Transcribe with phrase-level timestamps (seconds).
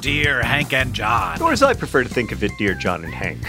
[0.00, 1.42] Dear Hank and John.
[1.42, 3.42] Or as I prefer to think of it, Dear John and Hank.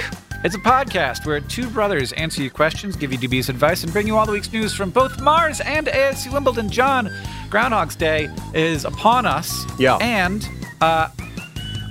[0.44, 4.08] It's a podcast where two brothers answer your questions, give you dubious advice, and bring
[4.08, 6.70] you all the week's news from both Mars and AFC Wimbledon.
[6.70, 7.09] John,
[7.50, 9.66] Groundhog's Day is upon us.
[9.77, 9.97] Yeah.
[9.97, 10.47] And
[10.81, 11.09] uh,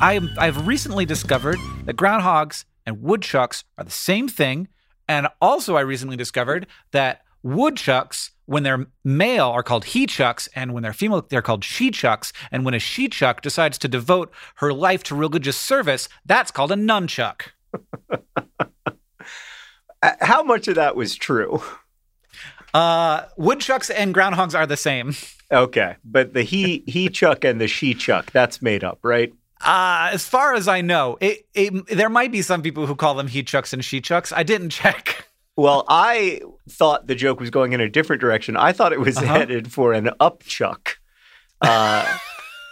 [0.00, 4.68] I, I've recently discovered that groundhogs and woodchucks are the same thing.
[5.06, 10.72] And also, I recently discovered that woodchucks, when they're male, are called he chucks, and
[10.72, 12.32] when they're female, they're called she chucks.
[12.50, 16.72] And when a she chuck decides to devote her life to religious service, that's called
[16.72, 17.42] a nunchuck.
[20.00, 21.60] Uh, How much of that was true?
[22.72, 25.16] Uh, woodchucks and groundhogs are the same.
[25.50, 29.32] Okay, but the he he chuck and the she chuck that's made up, right?
[29.60, 33.14] Uh, as far as I know, it, it there might be some people who call
[33.14, 34.32] them he chucks and she chucks.
[34.32, 35.27] I didn't check.
[35.58, 38.56] Well, I thought the joke was going in a different direction.
[38.56, 39.26] I thought it was Uh-huh.
[39.26, 40.94] headed for an upchuck
[41.60, 42.06] uh,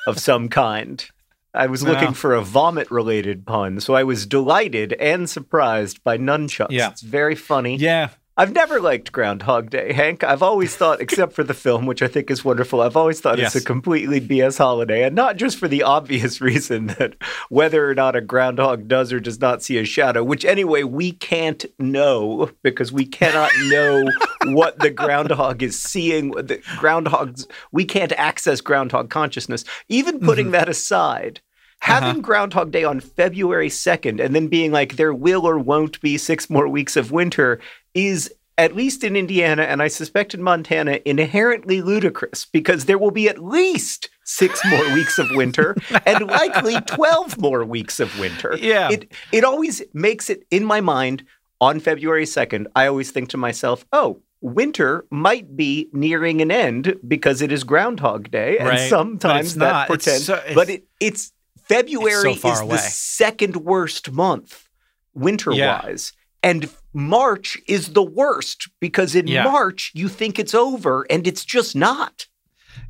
[0.07, 1.05] of some kind.
[1.53, 2.13] I was looking Wow.
[2.13, 6.69] for a vomit related pun, so I was delighted and surprised by nunchucks.
[6.71, 6.91] Yeah.
[6.91, 7.75] It's very funny.
[7.77, 8.11] Yeah.
[8.39, 10.23] I've never liked Groundhog Day, Hank.
[10.23, 13.39] I've always thought, except for the film, which I think is wonderful, I've always thought
[13.39, 13.57] Yes.
[13.57, 15.05] it's a completely BS holiday.
[15.05, 17.15] And not just for the obvious reason that
[17.49, 21.13] whether or not a groundhog does or does not see a shadow, which anyway, we
[21.13, 24.05] can't know because we cannot know
[24.45, 26.33] what the groundhog is seeing.
[26.33, 29.65] The groundhogs, we can't access groundhog consciousness.
[29.89, 30.53] Even putting mm-hmm.
[30.53, 31.41] that aside,
[31.83, 32.01] uh-huh.
[32.01, 36.17] Having Groundhog Day on February 2nd and then being like, there will or won't be
[36.17, 37.61] six more weeks of winter
[37.97, 43.11] is, at least in Indiana and I suspect in Montana, inherently ludicrous because there will
[43.11, 45.75] be at least six more weeks of winter
[46.05, 48.57] and likely 12 more weeks of winter.
[48.61, 48.91] Yeah.
[48.91, 51.25] It, it always makes it in my mind
[51.61, 52.67] on February 2nd.
[52.77, 57.65] I always think to myself, oh, winter might be nearing an end because it is
[57.65, 58.59] Groundhog Day.
[58.59, 58.91] And Right.
[58.91, 61.33] Sometimes that pretends, so- but it, it's
[61.65, 62.77] February It's so is away.
[62.77, 64.69] the second worst month
[65.15, 66.13] winter wise.
[66.43, 69.45] And March is the worst because in Yeah.
[69.45, 72.27] March you think it's over and it's just not.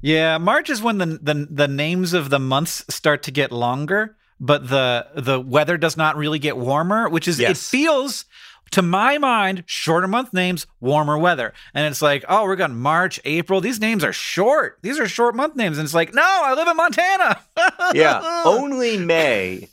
[0.01, 4.17] Yeah, March is when the, the the names of the months start to get longer,
[4.39, 8.25] but the the weather does not really get warmer, which is it feels
[8.73, 11.53] to my mind shorter month names, warmer weather.
[11.75, 13.61] And it's like, oh, we're going March, April.
[13.61, 14.79] These names are short.
[14.83, 15.79] These are short month names.
[15.79, 17.41] And it's like, no, I live in Montana.
[17.95, 18.43] Yeah.
[18.45, 19.69] Only May.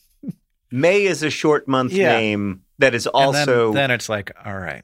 [0.71, 2.13] May is a short month Yeah.
[2.17, 4.83] name that is And then- also then, it's like, all right.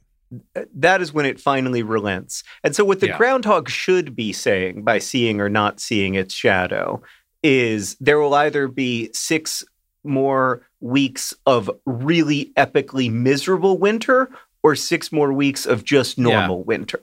[0.56, 2.44] Uh, that is when it finally relents.
[2.64, 3.18] And so, what the Yeah.
[3.18, 7.02] groundhog should be saying by seeing or not seeing its shadow
[7.42, 9.64] is there will either be six
[10.04, 14.30] more weeks of really epically miserable winter
[14.62, 17.02] or six more weeks of just normal winter.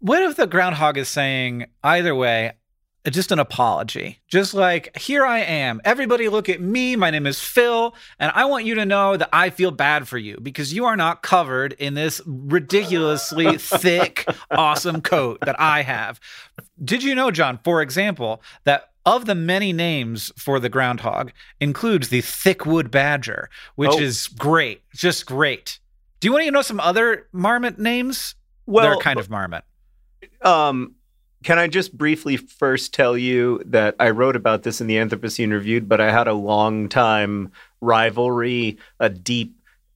[0.00, 2.52] What if the groundhog is saying either way,
[3.10, 4.20] just an apology?
[4.28, 5.80] Just like, here I am.
[5.84, 6.96] Everybody look at me.
[6.96, 10.18] My name is Phil, and I want you to know that I feel bad for
[10.18, 16.20] you because you are not covered in this ridiculously thick, awesome coat that I have.
[16.84, 22.08] Did you know, John, for example, that of the many names for the groundhog includes
[22.10, 23.98] the thickwood badger, which Oh.
[23.98, 25.78] is great, just great.
[26.20, 28.34] Do you want to know some other marmot names?
[28.66, 29.64] Well, They're kind of marmot.
[30.42, 30.94] um,
[31.44, 35.52] Can I just briefly first tell you that I wrote about this in the Anthropocene
[35.52, 39.54] Reviewed, but I had a long time rivalry, a deep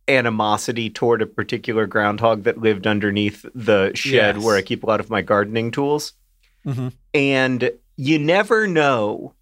[0.09, 4.44] animosity toward a particular groundhog that lived underneath the shed Yes.
[4.44, 6.12] where I keep a lot of my gardening tools.
[6.67, 6.89] Mm-hmm.
[7.15, 9.35] And you never know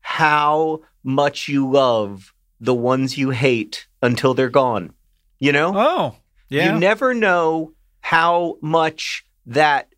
[0.00, 4.92] how much you love the ones you hate until they're gone.
[5.38, 5.72] You know?
[5.76, 6.16] Oh,
[6.48, 6.72] yeah.
[6.72, 9.88] You never know how much that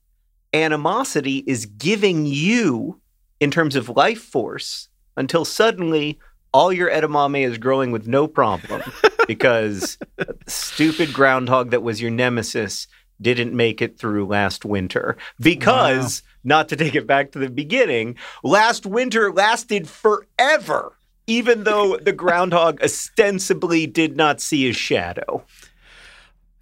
[0.52, 3.00] animosity is giving you
[3.38, 6.18] in terms of life force until suddenly
[6.52, 8.82] all your edamame is growing with no problem
[9.26, 12.86] because the stupid groundhog that was your nemesis
[13.20, 15.16] didn't make it through last winter.
[15.38, 20.96] Because, not to take it back to the beginning, last winter lasted forever,
[21.26, 25.44] even though the groundhog ostensibly did not see his shadow.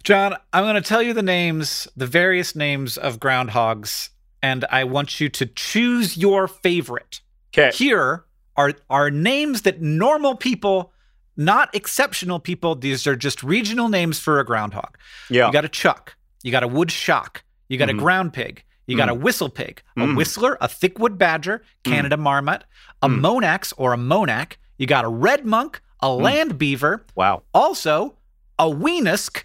[0.09, 4.09] John, I'm going to tell you the names, the various names of groundhogs,
[4.41, 7.21] and I want you to choose your favorite.
[7.55, 7.69] Okay.
[7.77, 8.25] Here
[8.57, 10.91] are are names that normal people,
[11.37, 14.97] not exceptional people, these are just regional names for a groundhog.
[15.29, 15.45] Yeah.
[15.45, 17.97] You got a chuck, you got a wood shock, you got Mhm.
[17.99, 20.17] a ground pig, you got a whistle pig, a Mm.
[20.17, 22.63] whistler, a thickwood badger, Canada marmot,
[23.03, 23.19] a Mm.
[23.19, 26.21] monax or a monac, you got a red monk, a Mm.
[26.23, 27.43] land beaver, wow.
[27.53, 28.15] also
[28.57, 29.43] a weenusk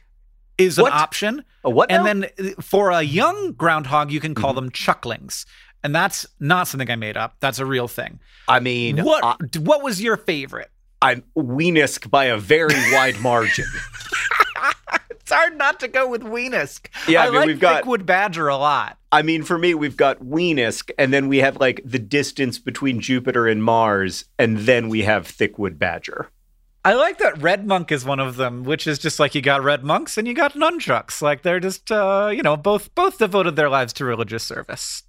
[0.59, 1.45] is an option.
[1.65, 1.91] A what?
[1.91, 4.57] And then uh, for a young groundhog, you can call Mm-hmm.
[4.67, 5.47] them chucklings.
[5.83, 7.37] And that's not something I made up.
[7.41, 8.19] That's a real thing.
[8.49, 10.71] I mean, What I, what was your favorite?
[11.03, 13.67] I'm Weenusk by a very wide margin.
[15.11, 16.87] It's hard not to go with Weenusk.
[17.09, 18.99] Yeah, I, I mean, like we've got- Thickwood Badger a lot.
[19.11, 23.01] I mean, for me, we've got Weenusk, and then we have like the distance between
[23.01, 26.29] Jupiter and Mars, and then we have Thickwood Badger.
[26.87, 29.63] I like that Red Monk is one of them, which is just like you got
[29.63, 31.23] red monks and you got nunchucks.
[31.23, 35.03] Like they're just uh, you know, both both devoted their lives to religious service.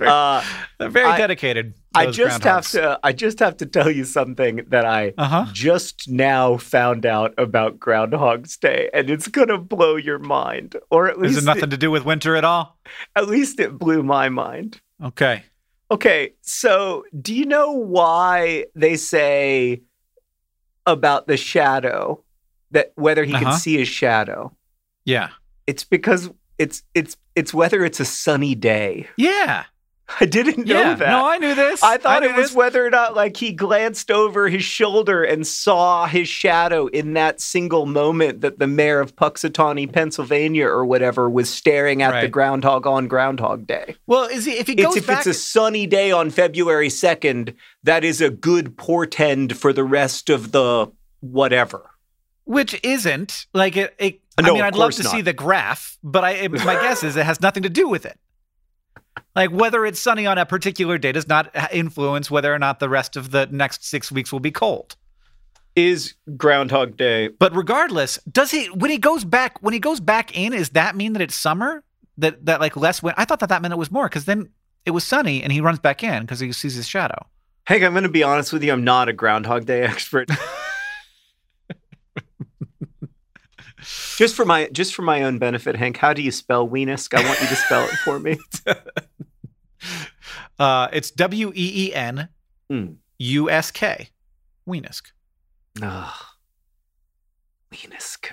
[0.00, 0.42] Uh,
[0.78, 1.74] They're very I- dedicated.
[1.94, 2.98] I just have to.
[3.04, 5.44] I just have to tell you something that I Uh-huh.
[5.52, 11.18] just now found out about Groundhog's Day, and it's gonna blow your mind, or at
[11.20, 12.78] least, Is it nothing to do with winter at all?
[13.14, 14.80] at least it blew my mind.
[15.04, 15.44] Okay.
[15.92, 19.82] Okay, so do you know why they say
[20.86, 22.24] about the shadow
[22.70, 23.44] that whether he Uh-huh.
[23.50, 24.56] can see his shadow?
[25.04, 25.28] Yeah.
[25.66, 29.06] It's because it's it's it's whether it's a sunny day.
[29.18, 29.64] Yeah.
[30.20, 30.94] I didn't know yeah.
[30.94, 31.08] that.
[31.08, 31.82] No, I knew this.
[31.82, 32.56] I thought knew it was this.
[32.56, 37.40] whether or not like he glanced over his shoulder and saw his shadow in that
[37.40, 42.86] single moment that the mayor of Punxsutawney, Pennsylvania or whatever was staring at the groundhog
[42.86, 43.96] on Groundhog Day.
[44.06, 47.54] Well, is he if he It's goes if it's a sunny day on February 2nd,
[47.84, 50.90] that is a good portend for the rest of the
[51.20, 51.88] whatever.
[52.44, 55.12] which isn't like it, it I mean I'd love to not.
[55.12, 58.04] see the graph, but I it- my guess is it has nothing to do with
[58.04, 58.18] it.
[59.34, 62.88] Like whether it's sunny on a particular day does not influence whether or not the
[62.88, 64.96] rest of the next 6 weeks will be cold.
[65.74, 70.36] Is Groundhog Day But regardless, does he when he goes back when he goes back
[70.36, 71.82] in is that mean that it's summer?
[72.18, 73.14] That that like less wind?
[73.16, 74.50] I thought that that meant it was more cuz then
[74.84, 77.26] it was sunny and he runs back in cuz he sees his shadow.
[77.64, 78.72] Hank, I'm going to be honest with you.
[78.72, 80.28] I'm not a Groundhog Day expert.
[84.16, 87.18] just for my just for my own benefit, Hank, how do you spell Weenusk?
[87.18, 88.38] I want you to spell it for me.
[90.58, 92.28] Uh it's W E E N
[92.68, 92.86] Hmm.
[93.18, 94.08] U S K.
[94.68, 95.02] Weenusk.
[95.82, 96.34] Ah,
[97.72, 98.32] Weenusk.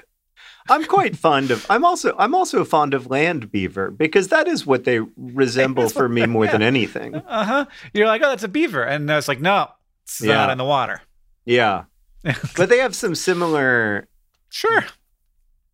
[0.70, 1.66] I'm quite fond of.
[1.70, 2.16] I'm also.
[2.18, 6.48] I'm also fond of land beaver because that is what they resemble for me more
[6.48, 7.16] than anything.
[7.16, 7.66] Uh huh.
[7.94, 9.70] You're like, oh, that's a beaver, and it's like, no,
[10.04, 10.36] it's Yeah.
[10.36, 11.02] not in the water.
[11.46, 11.86] Yeah,
[12.56, 14.08] but they have some similar
[14.52, 14.84] Sure,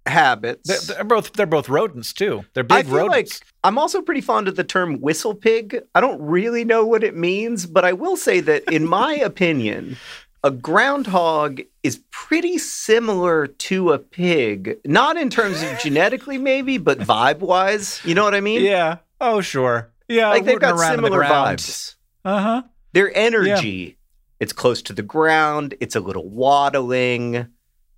[0.07, 0.67] habits.
[0.67, 2.45] they're, they're both they're both rodents too.
[2.53, 3.41] They're I big feel like rodents.
[3.63, 5.81] I'm also pretty fond of the term whistle pig.
[5.93, 9.97] I don't really know what it means, but I will say that in my opinion,
[10.43, 16.99] a groundhog is pretty similar to a pig, not in terms of genetically maybe, but
[16.99, 17.99] vibe-wise.
[18.05, 18.61] You know what I mean?
[18.61, 18.97] yeah.
[19.19, 19.91] Oh, sure.
[20.07, 20.29] Yeah.
[20.29, 21.95] Like they've got in the similar vibes.
[22.23, 22.63] Uh huh.
[22.93, 23.97] Their energy,
[24.39, 27.47] it's close to the ground, it's a little waddling,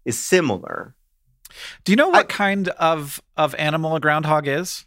[0.05, 0.95] is similar.
[1.83, 4.85] Do you know what I- kind of of animal a groundhog is?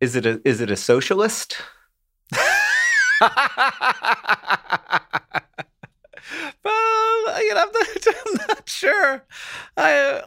[0.00, 1.56] Is it a is it a socialist?
[6.64, 9.24] well, you know, I'm not, I'm not sure.
[9.76, 10.22] I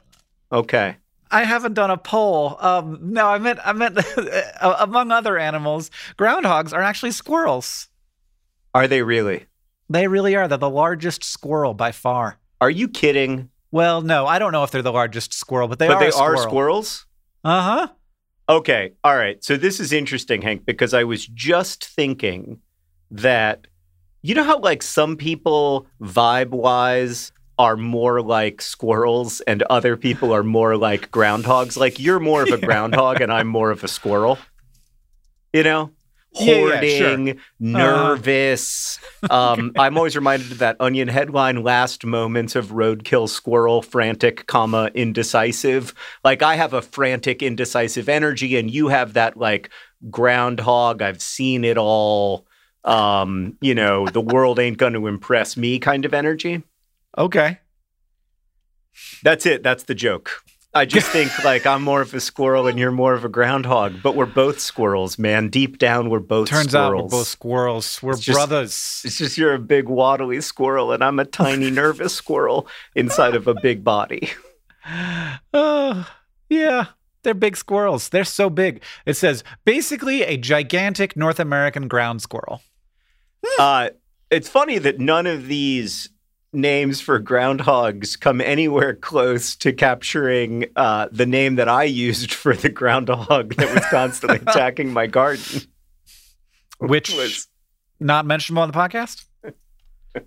[0.52, 0.98] Okay.
[1.34, 2.58] I haven't done a poll.
[2.60, 3.98] Um, no, I meant I meant
[4.62, 7.88] among other animals, groundhogs are actually squirrels.
[8.74, 9.46] Are they really?
[9.90, 10.48] They really are.
[10.50, 12.38] They're the largest squirrel by far.
[12.62, 13.50] Are you kidding?
[13.72, 16.00] Well, no, I don't know if they're the largest squirrel, but they but are.
[16.00, 17.08] they a are squirrels.
[17.44, 17.88] Uh huh.
[18.48, 18.94] Okay.
[19.04, 19.44] All right.
[19.44, 22.62] So this is interesting, Hank, because I was just thinking
[23.10, 23.66] that
[24.22, 30.34] you know how like some people vibe wise are more like squirrels and other people
[30.34, 31.78] are more like groundhogs.
[31.78, 34.38] Like you're more of a groundhog and I'm more of a squirrel.
[35.54, 35.92] You know?
[36.34, 37.08] Yeah, yeah, sure.
[37.10, 39.00] Hoarding, nervous.
[39.30, 44.92] um, I'm always reminded of that onion headline last moments of roadkill squirrel, frantic, comma,
[44.94, 45.94] indecisive.
[46.24, 49.70] Like I have a frantic, indecisive energy, and you have that like
[50.10, 52.48] groundhog, I've seen it all.
[52.84, 56.64] Um, you know, the world ain't gonna impress me kind of energy.
[57.18, 57.60] Okay.
[59.24, 59.64] That's it.
[59.64, 60.44] That's the joke.
[60.74, 64.02] I just think like I'm more of a squirrel and you're more of a groundhog,
[64.02, 65.50] but we're both squirrels, man.
[65.50, 67.12] Deep down, we're both Turns out we're squirrels.
[67.12, 68.00] both squirrels.
[68.04, 69.02] We're It's just- brothers.
[69.04, 73.48] It's just you're a big waddly squirrel and I'm a tiny nervous squirrel inside of
[73.48, 74.30] a big body.
[75.54, 76.08] Oh,
[76.50, 76.86] yeah.
[77.24, 78.10] They're big squirrels.
[78.10, 78.82] They're so big.
[79.06, 82.62] It says basically a gigantic North American ground squirrel.
[83.60, 83.90] Uh,
[84.32, 86.10] it's funny that none of these
[86.54, 92.56] names for groundhogs come anywhere close to capturing uh, the name that I used for
[92.56, 95.62] the groundhog that was constantly attacking my garden.
[96.80, 97.48] Which was-
[98.00, 99.26] not mentionable on the podcast?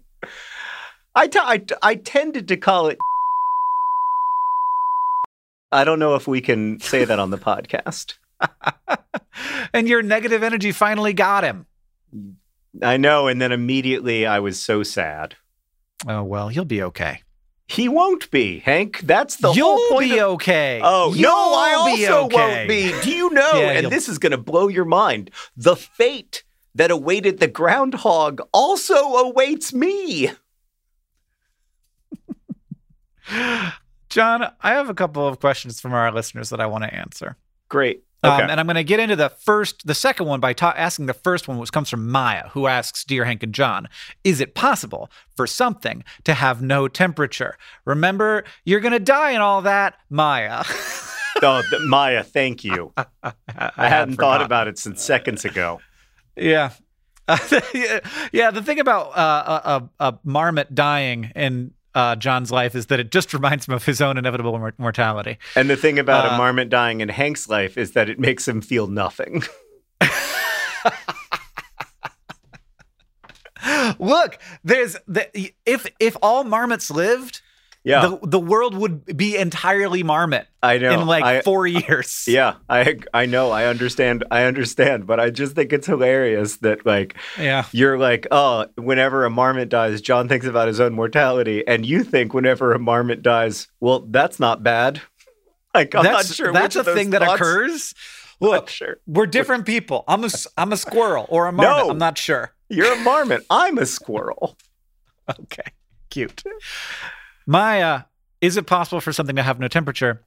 [1.16, 2.98] I, t- I, t- I tended to call it.
[5.70, 8.14] I don't know if we can say that on the podcast.
[9.74, 11.66] and your negative energy finally got him.
[12.80, 15.34] I know, and then immediately I was so sad.
[16.06, 17.22] Oh well, you'll be okay.
[17.66, 19.00] He won't be, Hank.
[19.00, 20.10] That's the you'll whole point.
[20.10, 20.80] be of- okay.
[20.84, 22.36] Oh You'll no, I be also okay.
[22.36, 22.92] won't be.
[23.02, 23.48] Do you know?
[23.54, 25.30] Yeah, and you'll- this is going to blow your mind.
[25.56, 26.42] The fate
[26.74, 30.30] that awaited the groundhog also awaits me.
[34.10, 37.36] John, I have a couple of questions from our listeners that I want to answer.
[37.68, 38.04] Great.
[38.24, 38.42] Okay.
[38.42, 41.06] Um, and I'm going to get into the first, the second one by ta- asking
[41.06, 43.88] the first one, which comes from Maya, who asks, "Dear Hank and John,
[44.22, 47.58] is it possible for something to have no temperature?
[47.84, 50.64] Remember, you're going to die and all that, Maya."
[51.42, 52.92] oh, th- Maya, thank you.
[53.22, 55.80] I, I, hadn't thought about it since seconds ago.
[56.36, 56.70] Yeah.
[58.32, 62.86] yeah, the thing about uh, a, a, a marmot dying in uh, John's life is
[62.86, 65.38] that it just reminds him of his own inevitable mor- mortality.
[65.56, 68.46] And the thing about Uh, a marmot dying in Hank's life is that it makes
[68.48, 69.42] him feel nothing.
[73.98, 77.40] Look, there's the, if if all marmots lived,
[77.84, 81.00] yeah, the the world would be entirely marmot I know.
[81.00, 82.24] in like I- four years.
[82.28, 83.50] yeah, I I know.
[83.50, 84.24] I understand.
[84.30, 85.06] I understand.
[85.06, 87.66] But I just think it's hilarious that like yeah.
[87.72, 92.04] you're like, oh, whenever a marmot dies, John thinks about his own mortality, and you
[92.04, 95.00] think whenever a marmot dies, well, that's not bad.
[95.74, 96.52] Like I'm that's not sure.
[96.52, 97.94] that's a thing that thoughts- occurs.
[98.40, 98.98] Look, sure.
[99.08, 100.04] we're different people.
[100.06, 101.86] I'm a I'm a squirrel or a marmot.
[101.86, 101.90] No.
[101.90, 102.54] I'm not sure.
[102.68, 103.44] You're a marmot.
[103.50, 104.56] I'm a squirrel.
[105.28, 105.72] Okay,
[106.10, 106.44] cute.
[107.46, 108.02] Maya,
[108.40, 110.22] is it possible for something to have no temperature?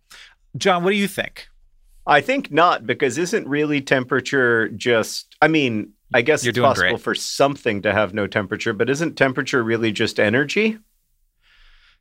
[0.57, 1.47] John, what do you think?
[2.05, 5.36] I think not because isn't really temperature just?
[5.41, 7.01] I mean, I guess You're it's possible great.
[7.01, 10.77] for something to have no temperature, but isn't temperature really just energy?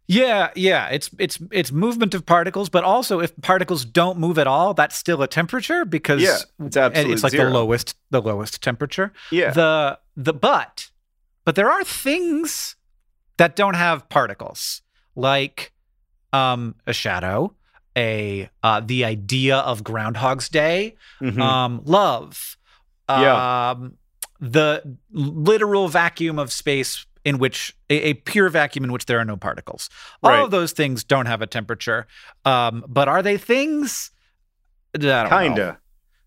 [0.08, 4.46] Yeah, yeah, it's it's it's movement of particles, but also if particles don't move at
[4.46, 7.46] all, that's still a temperature because Yeah, it's it's like zero.
[7.46, 9.12] the lowest the lowest temperature.
[9.32, 9.50] Yeah.
[9.50, 10.90] The the but
[11.44, 12.76] but there are things
[13.38, 14.82] that don't have particles,
[15.16, 15.72] like
[16.32, 17.54] um a shadow,
[17.96, 21.40] a uh the idea of Groundhog's Day, Mhm.
[21.40, 22.56] um love,
[23.08, 23.70] Yeah.
[23.72, 23.96] um
[24.38, 29.24] the literal vacuum of space in which a, a pure vacuum in which there are
[29.24, 29.88] no particles.
[30.22, 30.42] All Right.
[30.44, 32.06] of those things don't have a temperature.
[32.44, 34.10] Um but are they things?
[34.94, 35.38] I don't know.
[35.38, 35.78] Kinda.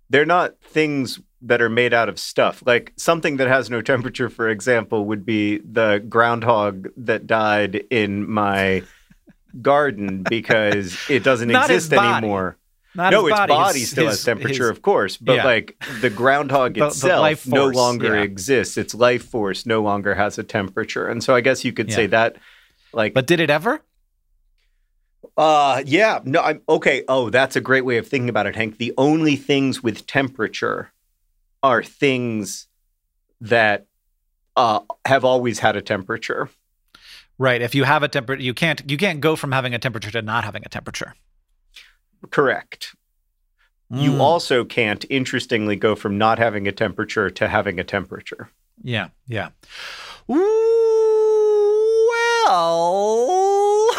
[0.10, 2.62] They're not things that are made out of stuff.
[2.66, 8.30] Like something that has no temperature, for example, would be the groundhog that died in
[8.30, 8.84] my
[9.62, 12.58] garden because it doesn't exist anymore.
[12.96, 15.44] Not no, its body, body, his- still his- has temperature, his- of course, but yeah.
[15.46, 18.22] like the groundhog The- itself no longer yeah.
[18.24, 18.78] exists.
[18.78, 21.96] Its life force no longer has a temperature, and so I guess you could Yeah.
[21.96, 22.36] say that,
[22.92, 23.82] like, But did it ever?
[25.38, 27.04] uh, yeah, no, I'm okay.
[27.08, 28.78] Oh, that's a great way of thinking about it, Hank.
[28.78, 30.92] The only things with temperature
[31.64, 32.68] are things
[33.42, 33.86] that
[34.56, 36.50] uh, have always had a temperature.
[37.38, 37.62] Right.
[37.62, 40.22] If you have a temperature, you can't you can't go from having a temperature to
[40.22, 41.14] not having a temperature.
[42.32, 42.96] Correct.
[43.92, 44.20] You Mm.
[44.20, 48.52] also can't, interestingly, go from not having a temperature to having a temperature.
[48.84, 49.08] Yeah.
[49.28, 49.50] Yeah.
[50.30, 50.36] Ooh,
[52.46, 53.90] well.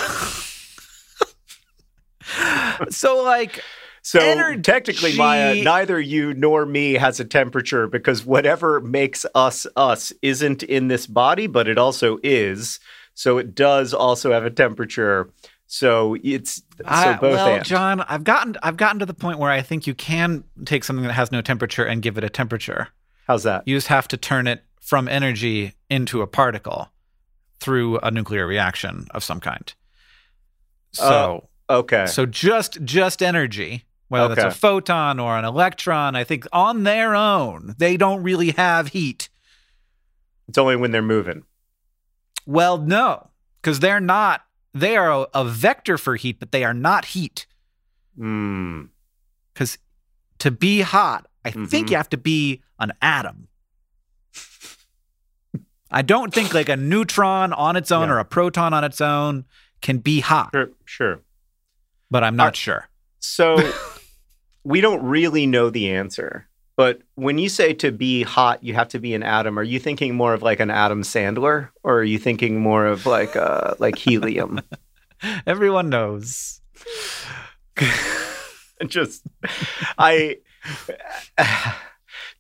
[2.90, 3.62] so like
[4.02, 9.66] So Energy- technically, Maya, neither you nor me has a temperature because whatever makes us
[9.76, 12.80] us isn't in this body, but it also is.
[13.14, 15.30] So it does also have a temperature.
[15.66, 17.64] So it's so I- both well, and.
[17.64, 21.04] John, I've gotten I've gotten to the point where I think you can take something
[21.04, 22.88] that has no temperature and give it a temperature.
[23.26, 23.64] How's that?
[23.66, 26.90] You just have to turn it from energy into a particle
[27.60, 29.72] through a nuclear reaction of some kind.
[30.92, 32.06] So oh, Okay.
[32.06, 34.42] so just just energy, whether Okay.
[34.42, 38.88] that's a photon or an electron, I think on their own, they don't really have
[38.88, 39.28] heat.
[40.48, 41.44] It's only when they're moving.
[42.44, 43.30] Well, no,
[43.62, 47.46] because they're not they are a, a vector for heat, but they are not heat.
[48.18, 48.88] Mm.
[49.52, 49.78] Because
[50.38, 51.68] to be hot, I Mhm.
[51.68, 53.48] think you have to be an atom.
[55.90, 58.14] I don't think like a neutron on its own Yeah.
[58.14, 59.44] or a proton on its own
[59.82, 60.70] can be hot, Sure.
[60.84, 61.20] Sure.
[62.10, 62.88] but I'm not Are- sure.
[63.18, 63.56] So
[64.64, 66.46] we don't really know the answer.
[66.76, 69.58] But when you say to be hot, you have to be an atom.
[69.58, 73.04] Are you thinking more of like an Adam Sandler, or are you thinking more of
[73.04, 74.60] like uh, like helium?
[75.46, 76.60] Everyone knows.
[78.86, 79.22] Just,
[79.98, 80.38] I.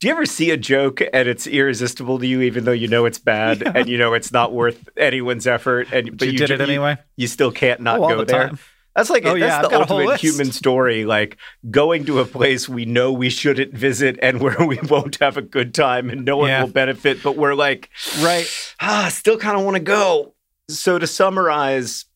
[0.00, 3.04] Do you ever see a joke and it's irresistible to you, even though you know
[3.04, 3.72] it's bad Yeah.
[3.74, 6.96] and you know it's not worth anyone's effort, and But you, did ju- it anyway.
[7.16, 8.48] You, still can't not Oh, go the there.
[8.48, 8.58] time.
[8.96, 11.04] That's like Oh, that's yeah, the got a whole ultimate human story.
[11.04, 11.36] Like
[11.70, 15.42] going to a place we know we shouldn't visit and where we won't have a
[15.42, 16.64] good time and no one Yeah.
[16.64, 17.88] will benefit, but we're like,
[18.20, 18.48] Right.
[18.80, 20.34] ah, still kind of want to go.
[20.68, 22.06] So to summarize,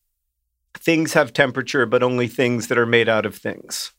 [0.73, 3.91] things have temperature, but only things that are made out of things.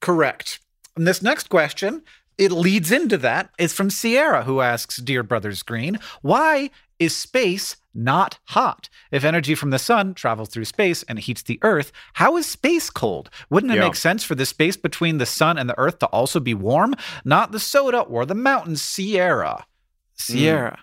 [0.00, 0.60] Correct.
[0.96, 2.02] And this next question,
[2.38, 7.76] it leads into that, is from Sierra, who asks, Dear Brothers Green, why is space
[7.94, 8.88] not hot?
[9.10, 12.90] If energy from the sun travels through space and heats the Earth, how is space
[12.90, 13.30] cold?
[13.50, 13.82] Wouldn't it Yeah.
[13.84, 16.94] make sense for the space between the sun and the Earth to also be warm?
[17.24, 19.66] Not the soda or the mountains, Sierra.
[20.14, 20.80] Sierra.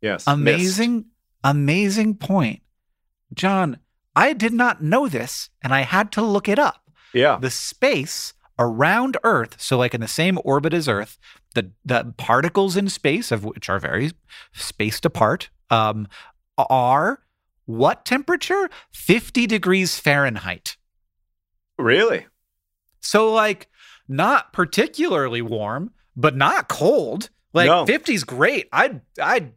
[0.00, 0.24] Yes.
[0.26, 1.06] Amazing,
[1.44, 2.62] amazing point.
[3.34, 3.78] John,
[4.16, 7.38] I did not know this, and I had to look it up Yeah.
[7.40, 11.18] the space around Earth, so like in the same orbit as Earth,
[11.54, 14.12] the the particles in space, of which are very
[14.52, 16.06] spaced apart, um,
[16.68, 17.22] are
[17.66, 18.68] what temperature?
[18.92, 20.76] Fifty degrees Fahrenheit.
[21.78, 22.26] Really?
[23.00, 23.68] So like
[24.08, 27.30] not particularly warm, but not cold.
[27.52, 27.84] Like No.
[27.86, 28.68] 50's great.
[28.72, 29.52] I'd I'd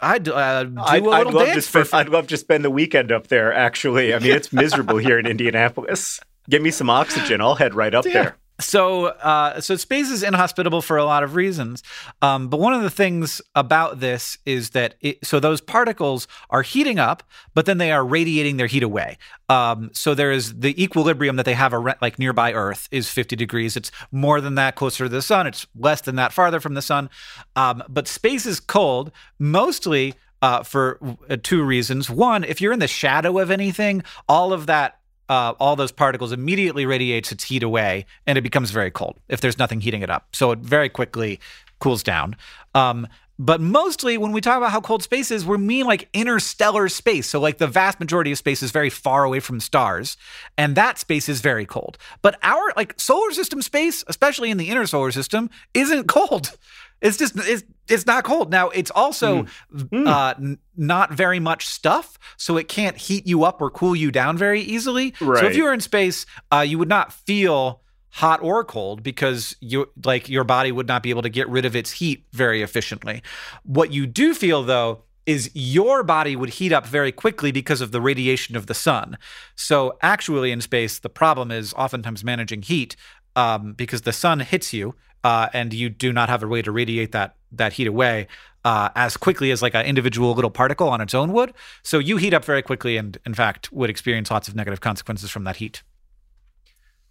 [0.00, 2.64] I'd uh, do I'd, a I'd little to dance for spend, I'd love to spend
[2.64, 3.52] the weekend up there.
[3.52, 6.20] Actually, I mean, it's miserable here in Indianapolis.
[6.48, 7.40] Give me some oxygen.
[7.40, 8.12] I'll head right up Yeah.
[8.12, 8.36] there.
[8.58, 11.82] So, uh, so space is inhospitable for a lot of reasons.
[12.22, 16.62] Um, but one of the things about this is that it, so those particles are
[16.62, 17.22] heating up,
[17.54, 19.18] but then they are radiating their heat away.
[19.50, 23.36] Um, so there is the equilibrium that they have ar- like nearby Earth is 50
[23.36, 23.76] degrees.
[23.76, 25.46] It's more than that closer to the sun.
[25.46, 27.10] It's less than that farther from the sun.
[27.56, 32.08] Um, but space is cold mostly uh, for uh, two reasons.
[32.08, 36.32] One, if you're in the shadow of anything, all of that uh, all those particles
[36.32, 40.10] immediately radiates its heat away and it becomes very cold if there's nothing heating it
[40.10, 40.28] up.
[40.32, 41.40] So it very quickly
[41.78, 42.36] cools down.
[42.74, 43.06] Um,
[43.38, 47.28] but mostly when we talk about how cold space is, we mean like interstellar space.
[47.28, 50.16] So like the vast majority of space is very far away from stars,
[50.56, 51.98] and that space is very cold.
[52.22, 56.56] But our like solar system space, especially in the inner solar system, isn't cold.
[57.00, 58.50] It's just it's it's not cold.
[58.50, 60.06] Now it's also Mm.
[60.08, 64.10] uh, n- not very much stuff, so it can't heat you up or cool you
[64.10, 65.14] down very easily.
[65.40, 69.56] So if you were in space, uh, you would not feel hot or cold because
[69.60, 72.62] you like your body would not be able to get rid of its heat very
[72.62, 73.22] efficiently.
[73.64, 77.90] What you do feel though is your body would heat up very quickly because of
[77.92, 79.18] the radiation of the sun.
[79.56, 82.94] So actually in space, the problem is oftentimes managing heat
[83.36, 86.72] um, because the sun hits you uh, and you do not have a way to
[86.72, 88.26] radiate that that heat away
[88.64, 91.52] uh, as quickly as like an individual little particle on its own would.
[91.84, 95.30] So you heat up very quickly, and in fact would experience lots of negative consequences
[95.30, 95.82] from that heat.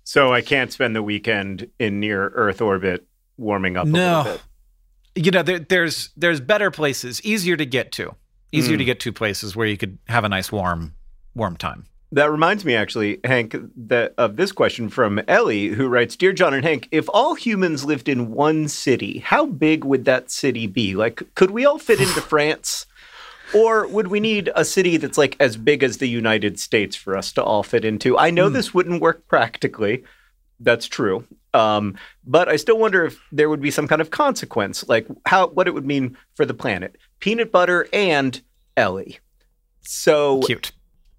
[0.03, 3.07] So I can't spend the weekend in near Earth orbit
[3.37, 4.17] warming up a No.
[4.17, 4.41] little bit.
[5.25, 8.15] You know, there, there's there's better places, easier to get to,
[8.51, 8.79] easier Mm.
[8.79, 10.93] to get to places where you could have a nice warm
[11.33, 11.85] warm time.
[12.15, 16.53] That reminds me, actually, Hank, that of this question from Ellie, who writes, "Dear John
[16.53, 20.95] and Hank, if all humans lived in one city, how big would that city be?
[20.95, 22.85] Like, could we all fit into France,
[23.53, 27.17] or would we need a city that's like as big as the United States for
[27.17, 28.17] us to all fit into?
[28.17, 30.05] I know this wouldn't work practically.
[30.61, 34.87] That's true." Um, but I still wonder if there would be some kind of consequence,
[34.87, 36.95] like how what it would mean for the planet.
[37.19, 38.41] Peanut butter and
[38.77, 39.19] Ellie.
[39.81, 40.71] So Cute.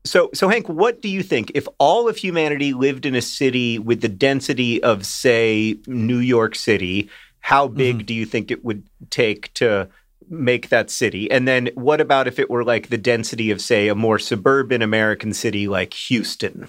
[0.07, 3.79] So, so Hank, what do you think if all of humanity lived in a city
[3.79, 7.11] with the density of, say, New York City?
[7.41, 8.07] How big Mhm.
[8.07, 9.89] do you think it would take to
[10.29, 11.31] make that city?
[11.31, 14.83] And then, what about if it were like the density of, say, a more suburban
[14.83, 16.69] American city like Houston?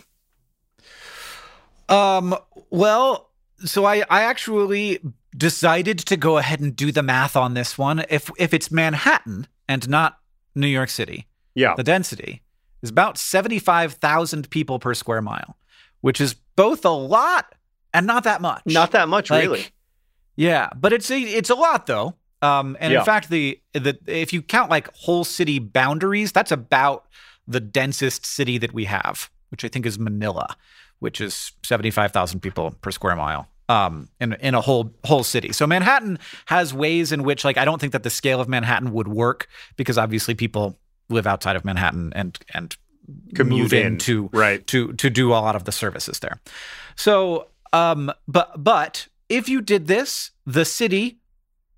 [1.89, 2.35] Um,
[2.69, 3.29] well,
[3.65, 4.99] so I, I actually
[5.35, 8.03] decided to go ahead and do the math on this one.
[8.09, 10.19] If if it's Manhattan and not
[10.55, 12.41] New York City, Yeah, the density
[12.81, 15.57] is about 75,000 people per square mile,
[16.01, 17.53] which is both a lot
[17.93, 18.61] and not that much.
[18.65, 19.65] not that much, Like, really.
[20.35, 22.13] Yeah, but it's a it's a lot though.
[22.43, 22.99] Um, and Yeah.
[22.99, 27.07] in fact, the the if you count like whole city boundaries, that's about
[27.47, 30.55] the densest city that we have, which I think is Manila,
[30.99, 33.47] which is seventy five thousand people per square mile.
[33.69, 35.51] Um, in in a whole whole city.
[35.51, 38.93] So Manhattan has ways in which like I don't think that the scale of Manhattan
[38.93, 40.77] would work because obviously people
[41.09, 42.75] live outside of Manhattan and and
[43.35, 44.65] Commute move in, into right?
[44.67, 46.41] to to do a lot of the services there.
[46.95, 51.19] So, um, but but if you did this, the city,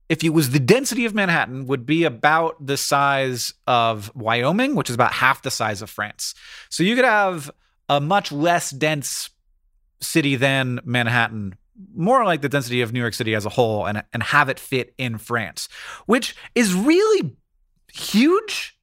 [0.08, 4.90] if it was the density of Manhattan, would be about the size of Wyoming, which
[4.90, 6.34] is about half the size of France.
[6.70, 7.52] So you could have
[7.88, 9.30] a much less dense
[10.02, 11.56] city than Manhattan.
[11.96, 14.60] More like the density of New York City as a whole, and and have it
[14.60, 15.70] fit in France,
[16.08, 17.36] which is really
[17.94, 18.79] huge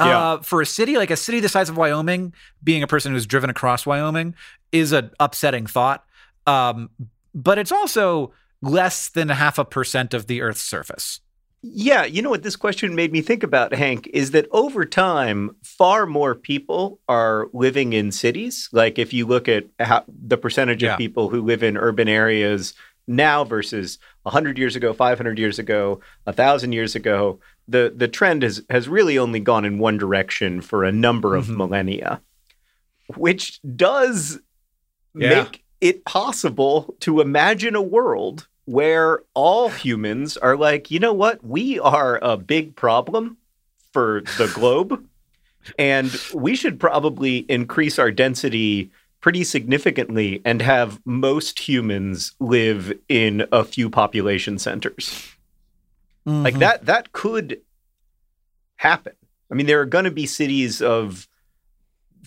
[0.00, 0.18] Yeah.
[0.32, 2.34] uh, for a city like a city the size of Wyoming.
[2.62, 4.34] Being a person who's driven across Wyoming
[4.72, 6.04] is an upsetting thought,
[6.46, 6.90] um,
[7.34, 8.32] but it's also
[8.62, 11.20] less than half a percent of the Earth's surface.
[11.62, 15.56] Yeah, you know what this question made me think about, Hank, is that over time,
[15.64, 18.68] far more people are living in cities.
[18.72, 20.92] Like if you look at how, the percentage Yeah.
[20.92, 22.74] of people who live in urban areas
[23.08, 28.62] now versus 100 years ago, 500 years ago, 1,000 years ago, the, the trend has,
[28.70, 31.56] has really only gone in one direction for a number of Mhm.
[31.56, 32.20] millennia,
[33.16, 34.40] which does
[35.14, 35.28] Yeah.
[35.30, 41.44] make it possible to imagine a world where all humans are like, you know what?
[41.44, 43.36] We are a big problem
[43.92, 45.04] for the globe,
[45.78, 53.46] and we should probably increase our density pretty significantly and have most humans live in
[53.52, 55.32] a few population centers.
[56.26, 56.58] Like Mhm.
[56.60, 57.60] that that could
[58.76, 59.12] happen.
[59.50, 61.28] I mean, there are going to be cities of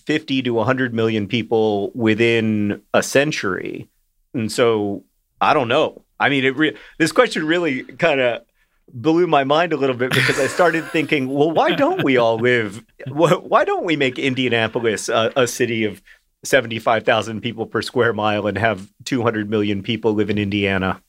[0.05, 3.87] 50 to 100 million people within a century.
[4.33, 5.03] And so
[5.41, 6.01] I don't know.
[6.19, 8.41] I mean, it re- this question really kind of
[8.93, 12.37] blew my mind a little bit because I started thinking, well, why don't we all
[12.37, 12.83] live?
[13.07, 16.01] Why don't we make Indianapolis a, a city of
[16.43, 21.01] 75,000 people per square mile and have 200 million people live in Indiana?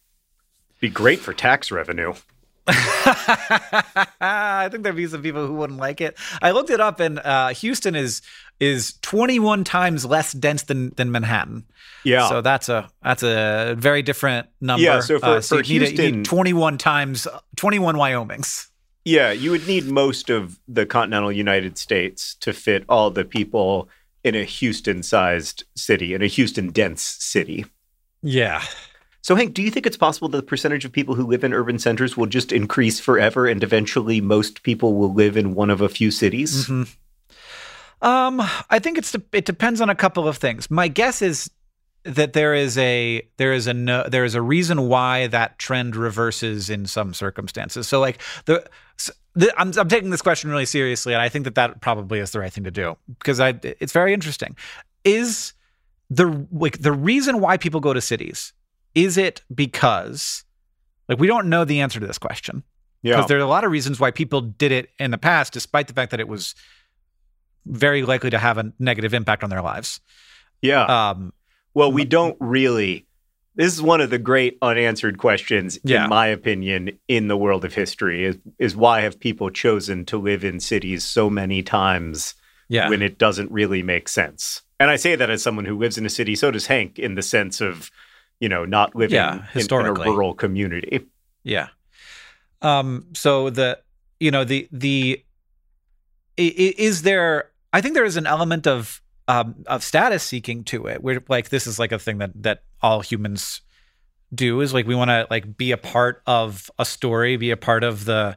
[0.81, 2.15] Be great for tax revenue.
[4.21, 6.17] I think there'd be some people who wouldn't like it.
[6.43, 8.23] I looked it up, and uh, Houston is
[8.59, 11.65] is 21 times less dense than than Manhattan.
[12.05, 12.29] Yeah.
[12.29, 14.83] So that's a that's a very different number.
[14.85, 18.67] Yeah, so for- Uh, for you need, a- Houston- need 21 times 21 Wyomings.
[19.05, 23.89] Yeah, you would need most of the continental United States to fit all the people
[24.23, 27.65] in a Houston sized city, in a Houston dense city.
[28.23, 28.63] Yeah.
[29.23, 31.53] So, Hank, do you think it's possible that the percentage of people who live in
[31.53, 35.81] urban centers will just increase forever and eventually most people will live in one of
[35.81, 36.67] a few cities?
[36.67, 36.89] Mhm.
[38.03, 40.71] Um, I think it's it depends on a couple of things.
[40.71, 41.51] My guess is
[42.05, 45.97] that there is a there is a no, there is a reason why that trend
[45.97, 47.87] reverses in some circumstances.
[47.87, 48.67] So like the,
[49.35, 52.31] the I'm I'm taking this question really seriously, and I think that that probably is
[52.31, 54.57] the right thing to do because I it's very interesting.
[55.05, 55.53] Is
[56.09, 58.55] the like the reason why people go to cities
[58.95, 60.45] is it because
[61.09, 62.63] like we don't know the answer to this question
[63.03, 63.17] Yeah.
[63.17, 65.87] because there are a lot of reasons why people did it in the past, despite
[65.89, 66.55] the fact that it was
[67.67, 70.01] very likely to have a negative impact on their lives.
[70.63, 70.85] Yeah.
[71.11, 71.33] Um,
[71.75, 73.07] Well, we don't really.
[73.55, 76.05] This is one of the great unanswered questions, Yeah.
[76.05, 80.17] in my opinion, in the world of history is, is why have people chosen to
[80.19, 82.35] live in cities so many times
[82.69, 84.63] yeah, when it doesn't really make sense?
[84.79, 86.35] And I say that as someone who lives in a city.
[86.37, 87.91] So does Hank, in the sense of,
[88.41, 91.07] you know, not living Yeah, in- in, a rural community.
[91.45, 91.69] yeah.
[92.63, 93.79] Um, so the
[94.19, 95.25] you know the the
[96.37, 97.51] is there?
[97.73, 101.51] I think there is an element of um, of status seeking to it, where like
[101.51, 103.61] this is like a thing that that all humans
[104.35, 107.57] do is like we want to like be a part of a story, be a
[107.57, 108.37] part of the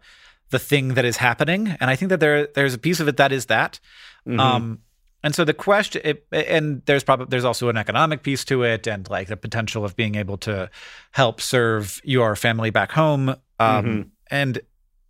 [0.49, 3.17] the thing that is happening, and I think that there there's a piece of it
[3.17, 3.79] that is that.
[4.27, 4.39] Mhm.
[4.39, 4.79] Um,
[5.23, 8.88] and so the question, it, and there's probably there's also an economic piece to it,
[8.88, 10.69] and like the potential of being able to
[11.12, 13.29] help serve your family back home.
[13.29, 14.09] Um, Mhm.
[14.31, 14.59] And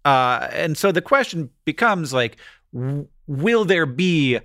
[0.05, 2.37] uh, and so the question becomes like,
[2.73, 4.39] w- will there be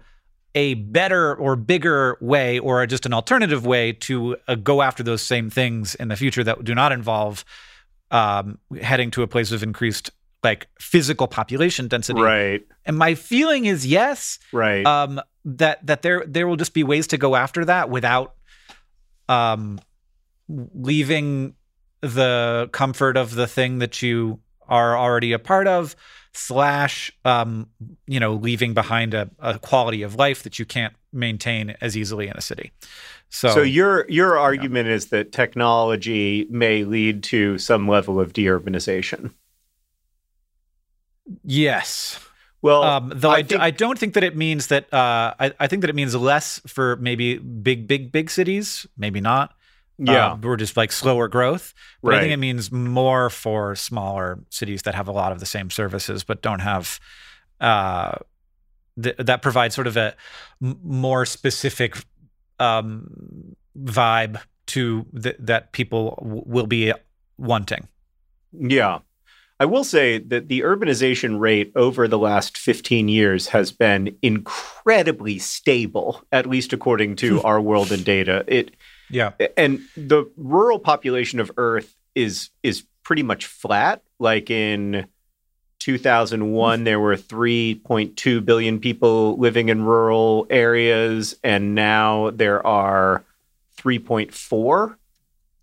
[0.54, 5.20] a better or bigger way or just an alternative way to uh, go after those
[5.20, 7.44] same things in the future that do not involve
[8.10, 10.10] um, heading to a place of increased
[10.42, 12.20] like physical population density.
[12.20, 12.66] Right.
[12.84, 14.38] And my feeling is yes.
[14.52, 14.86] Right.
[14.86, 18.34] Um, that that there there will just be ways to go after that without
[19.28, 19.80] um
[20.48, 21.54] leaving
[22.00, 25.96] the comfort of the thing that you are already a part of
[26.34, 27.68] slash um
[28.06, 32.28] you know leaving behind a, a quality of life that you can't maintain as easily
[32.28, 32.70] in a city
[33.30, 39.32] so So your your argument is that technology may lead to some level of deurbanization.
[41.44, 42.18] Yes
[42.62, 45.52] Well, um, though I, I think- I don't think that it means that uh, I,
[45.60, 49.54] I think that it means less for maybe big big big cities maybe not
[50.00, 51.74] yeah, uh, we're just like slower growth.
[52.04, 55.46] But I think it means more for smaller cities that have a lot of the
[55.46, 57.00] same services, but don't have
[57.60, 58.14] uh,
[59.02, 60.14] th- that provides sort of a
[60.62, 61.96] m- more specific
[62.60, 66.92] um, vibe to th- that people w- will be
[67.36, 67.88] wanting.
[68.52, 69.00] yeah.
[69.60, 75.38] I will say that the urbanization rate over the last 15 years has been incredibly
[75.38, 77.46] stable, at least according to hmm.
[77.46, 78.44] Our World in Data.
[78.46, 78.76] It
[79.10, 79.32] Yeah.
[79.56, 84.02] and the rural population of Earth is is pretty much flat.
[84.18, 85.06] Like in
[85.78, 93.24] 2001, there were 3.2 billion people living in rural areas, and now there are
[93.76, 94.96] 3.4.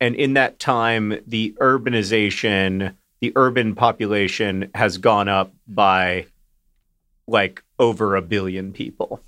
[0.01, 6.25] And in that time, the urbanization, the urban population has gone up by
[7.27, 9.21] like over a billion people.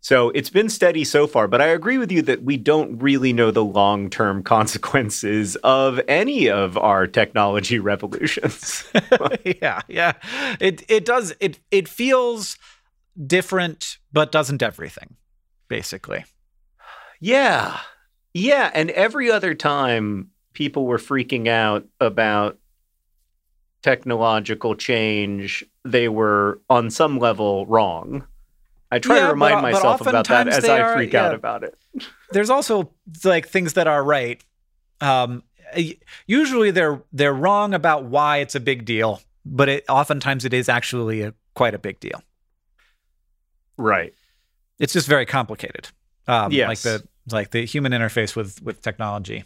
[0.00, 3.32] So it's been steady so far, but I agree with you that we don't really
[3.32, 8.84] know the long term consequences of any of our technology revolutions.
[9.62, 10.12] yeah, yeah.
[10.60, 12.58] It it does it it feels
[13.26, 15.16] different, but doesn't everything,
[15.68, 16.24] basically.
[17.20, 17.78] yeah.
[18.34, 18.70] Yeah.
[18.74, 22.58] And every other time people were freaking out about
[23.84, 28.26] technological change, they were on some level wrong.
[28.90, 31.62] I try Yeah, to remind but myself about that as I are- freak out about
[31.64, 31.76] it.
[32.32, 32.90] there's also
[33.24, 34.42] like things that are right.
[35.02, 35.42] Um,
[36.26, 40.68] usually they're they're wrong about why it's a big deal, but it oftentimes it is
[40.70, 42.22] actually a, quite a big deal.
[43.76, 44.14] Right.
[44.78, 45.88] It's just very complicated.
[46.26, 46.68] Um, Yes.
[46.68, 49.44] like the like the human interface with with technology,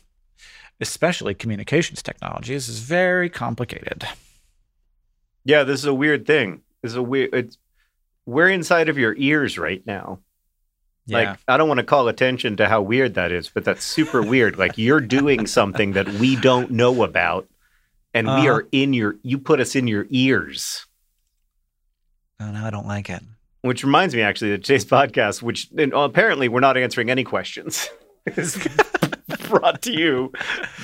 [0.81, 4.07] especially communications technologies, is very complicated.
[5.49, 6.61] Yeah, this is a weird thing.
[6.83, 7.33] This is a weird.
[7.35, 7.57] It's
[8.27, 10.19] we're inside of your ears right now.
[11.07, 11.17] Yeah.
[11.31, 14.21] Like I don't want to call attention to how weird that is, but that's super
[14.23, 14.59] weird.
[14.59, 17.49] Like you're doing something that we don't know about,
[18.13, 18.49] and we Uh-huh.
[18.53, 19.17] are in your.
[19.23, 20.85] You put us in your ears.
[22.41, 23.23] oh no, I don't like it.
[23.63, 27.89] Which reminds me, actually, that today's podcast, which and apparently we're not answering any questions,
[28.37, 28.59] is
[29.49, 30.31] brought to you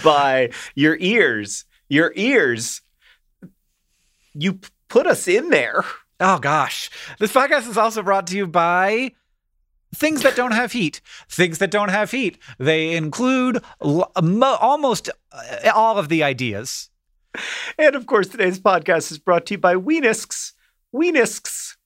[0.02, 1.66] by your ears.
[1.90, 2.80] Your ears.
[4.34, 5.84] You put us in there.
[6.20, 6.90] Oh gosh.
[7.18, 9.12] This podcast is also brought to you by
[9.94, 11.00] things that don't have heat.
[11.28, 12.38] Things that don't have heat.
[12.58, 16.90] They include l- mo- almost uh, all of the ideas.
[17.78, 20.52] And of course, today's podcast is brought to you by Weenusks.
[20.94, 21.76] Weenusks.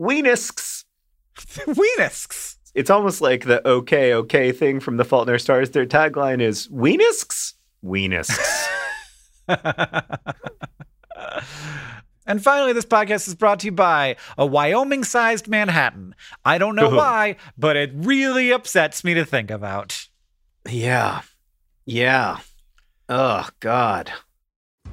[0.00, 0.84] Weenusks.
[1.36, 2.56] Weenusks.
[2.74, 5.70] It's almost like the okay, okay thing from The Fault in Our Stars.
[5.70, 7.54] Their tagline is Weenusks?
[7.84, 8.66] Weenusks.
[12.26, 16.14] and finally, this podcast is brought to you by a Wyoming sized Manhattan.
[16.44, 20.06] I don't know why, but it really upsets me to think about.
[20.68, 21.22] yeah.
[21.86, 22.38] Yeah.
[23.08, 24.12] Oh, God.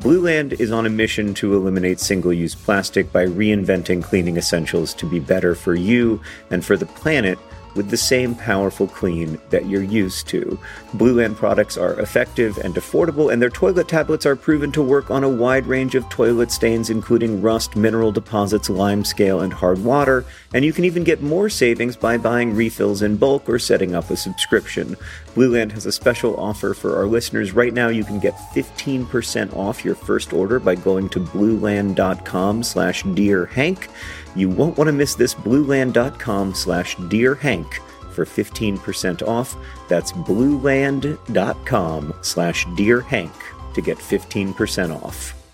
[0.00, 5.06] Blueland is on a mission to eliminate single use plastic by reinventing cleaning essentials to
[5.06, 7.38] be better for you and for the planet
[7.76, 10.58] with the same powerful clean that you're used to.
[10.94, 15.22] Blueland products are effective and affordable, and their toilet tablets are proven to work on
[15.22, 20.24] a wide range of toilet stains, including rust, mineral deposits, lime scale, and hard water.
[20.54, 24.10] And you can even get more savings by buying refills in bulk or setting up
[24.10, 24.96] a subscription.
[25.34, 27.52] Blueland has a special offer for our listeners.
[27.52, 33.02] Right now, you can get 15% off your first order by going to blueland.com slash
[33.02, 33.88] dear Hank.
[34.36, 37.80] You won't want to miss this blueland.com slash dear Hank
[38.12, 39.56] for 15% off.
[39.88, 43.32] That's blueland.com slash dearhank
[43.74, 45.45] to get 15% off.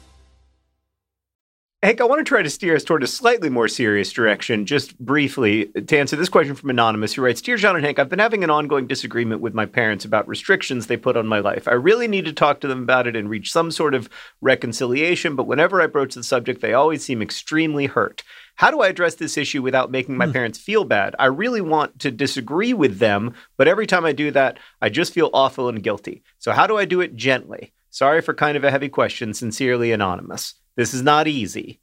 [1.84, 4.96] Hank, I want to try to steer us toward a slightly more serious direction, just
[5.00, 8.20] briefly, to answer this question from Anonymous, who writes Dear John and Hank, I've been
[8.20, 11.66] having an ongoing disagreement with my parents about restrictions they put on my life.
[11.66, 14.08] I really need to talk to them about it and reach some sort of
[14.40, 18.22] reconciliation, but whenever I broach the subject, they always seem extremely hurt.
[18.54, 20.32] How do I address this issue without making my hmm.
[20.32, 21.16] parents feel bad?
[21.18, 25.12] I really want to disagree with them, but every time I do that, I just
[25.12, 26.22] feel awful and guilty.
[26.38, 27.72] So, how do I do it gently?
[27.90, 29.34] Sorry for kind of a heavy question.
[29.34, 30.54] Sincerely, Anonymous.
[30.76, 31.80] This is not easy.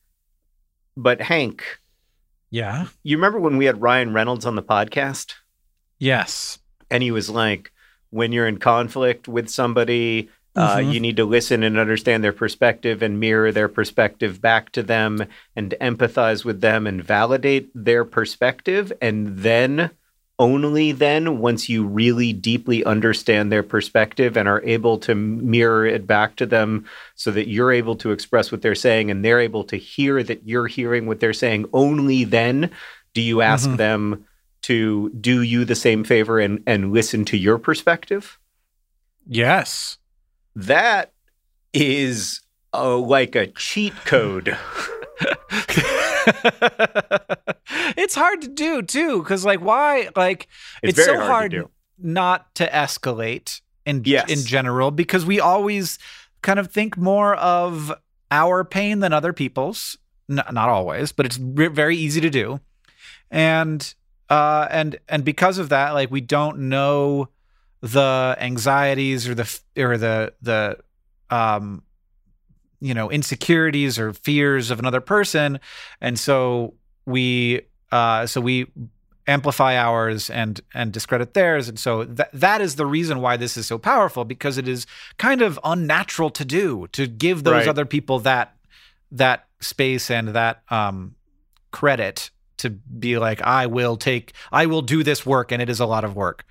[0.98, 1.64] But Hank,
[2.52, 2.88] Yeah.
[3.04, 5.34] you remember when we had Ryan Reynolds on the podcast?
[6.00, 6.60] Yes.
[6.90, 7.72] And he was like,
[8.10, 10.94] when you're in conflict with somebody, uh, Mhm.
[10.94, 15.24] you need to listen and understand their perspective and mirror their perspective back to them
[15.56, 18.92] and empathize with them and validate their perspective.
[19.02, 19.92] And then,
[20.40, 26.08] only then, once you really deeply understand their perspective and are able to mirror it
[26.08, 29.66] back to them so that you're able to express what they're saying and they're able
[29.66, 32.72] to hear that you're hearing what they're saying, only then
[33.14, 33.78] do you ask Mhm.
[33.78, 34.26] them
[34.64, 38.40] to do you the same favor and, and listen to your perspective.
[39.28, 39.98] Yes.
[40.56, 41.12] That
[41.74, 42.42] is
[42.74, 44.58] uh, like a cheat code.
[47.98, 50.10] it's hard to do too, because like why?
[50.16, 50.48] Like
[50.84, 54.30] It's, It's very so hard, hard to not to escalate in Yes.
[54.30, 56.00] in general because we always
[56.42, 57.92] kind of think more of
[58.32, 59.98] our pain than other people's.
[60.30, 62.60] N- not always, but it's re- very easy to do,
[63.32, 63.94] and
[64.30, 67.30] uh, and and because of that, like we don't know
[67.82, 70.78] the anxieties or the or the the
[71.32, 71.82] um
[72.82, 75.60] you know insecurities or fears of another person
[76.02, 76.74] and so
[77.06, 77.62] we
[77.92, 78.66] uh so we
[79.28, 83.58] amplify ours and and discredit theirs and so that that is the reason why this
[83.58, 84.88] is so powerful because it is
[85.18, 87.68] kind of unnatural to do to give those Right.
[87.68, 88.56] other people that
[89.12, 91.16] that space and that um
[91.72, 95.80] credit to be like I will take I will do this work and it is
[95.80, 96.44] a lot of work.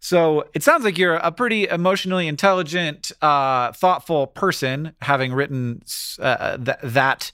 [0.00, 5.82] So it sounds like you're a pretty emotionally intelligent, uh, thoughtful person, having written
[6.20, 7.32] uh, th- that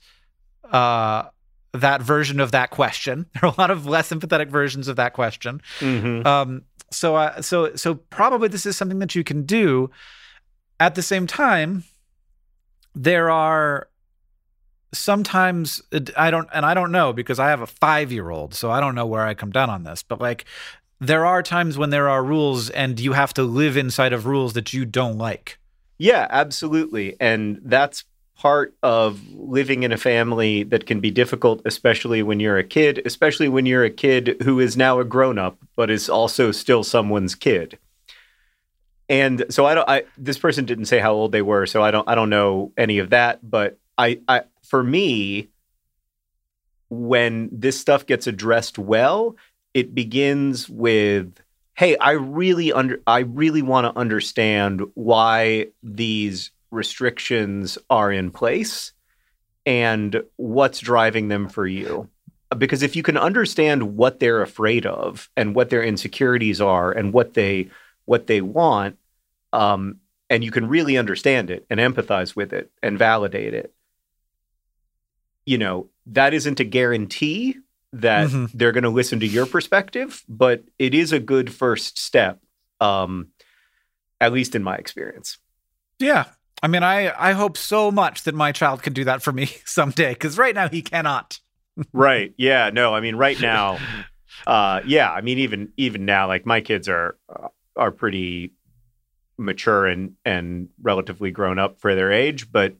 [0.71, 1.23] uh,
[1.73, 3.25] that version of that question.
[3.33, 5.61] There are a lot of less sympathetic versions of that question.
[5.79, 6.25] Mhm.
[6.25, 9.89] Um, so, uh, so, so probably this is something that you can do.
[10.79, 11.83] At the same time,
[12.95, 13.87] there are
[14.93, 15.81] sometimes
[16.15, 18.79] I don't, and I don't know because I have a five year old, so I
[18.79, 20.03] don't know where I come down on this.
[20.03, 20.45] But like,
[21.03, 24.53] there are times when there are rules, and you have to live inside of rules
[24.53, 25.59] that you don't like.
[25.97, 27.15] Yeah, absolutely.
[27.19, 28.03] And that's
[28.35, 33.01] part of living in a family that can be difficult, especially when you're a kid,
[33.05, 36.83] especially when you're a kid who is now a grown up, but is also still
[36.83, 37.77] someone's kid.
[39.07, 41.91] And so I don't I this person didn't say how old they were, so I
[41.91, 45.49] don't I don't know any of that, but I I for me
[46.89, 49.35] when this stuff gets addressed well,
[49.73, 51.39] it begins with
[51.75, 58.93] hey, I really under I really want to understand why these restrictions are in place
[59.65, 62.09] and what's driving them for you.
[62.57, 67.11] Because if you can understand what they're afraid of and what their insecurities are and
[67.11, 67.69] what they
[68.05, 68.97] what they want,
[69.53, 69.97] um,
[70.29, 73.73] and you can really understand it and empathize with it and validate it,
[75.45, 77.57] you know, that isn't a guarantee
[77.93, 78.51] that Mhm.
[78.53, 82.39] they're going to listen to your perspective, but it is a good first step,
[82.81, 83.29] um,
[84.19, 85.37] at least in my experience.
[85.99, 86.25] Yeah.
[86.61, 89.45] I mean, I, I hope so much that my child can do that for me
[89.65, 91.39] someday because right now he cannot.
[91.93, 92.33] right.
[92.37, 92.69] Yeah.
[92.71, 92.93] No.
[92.95, 93.79] I mean, right now,
[94.47, 95.11] uh, yeah.
[95.11, 98.53] I mean, even even now, like my kids are uh, are pretty
[99.37, 102.71] mature and and relatively grown up for their age, but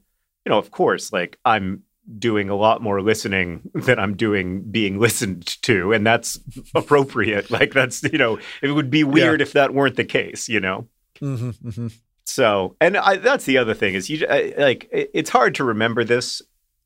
[0.44, 1.82] you know, of course, like I'm
[2.18, 6.38] doing a lot more listening than I'm doing being listened to, and that's
[6.74, 7.50] appropriate.
[7.50, 10.48] like that's you know, it would be weird if that weren't the case.
[10.48, 10.88] You know.
[11.20, 11.86] Mm-hmm, mm-hmm.
[12.26, 15.64] So, and I, that's the other thing is you I, like it- it's hard to
[15.64, 16.42] remember this,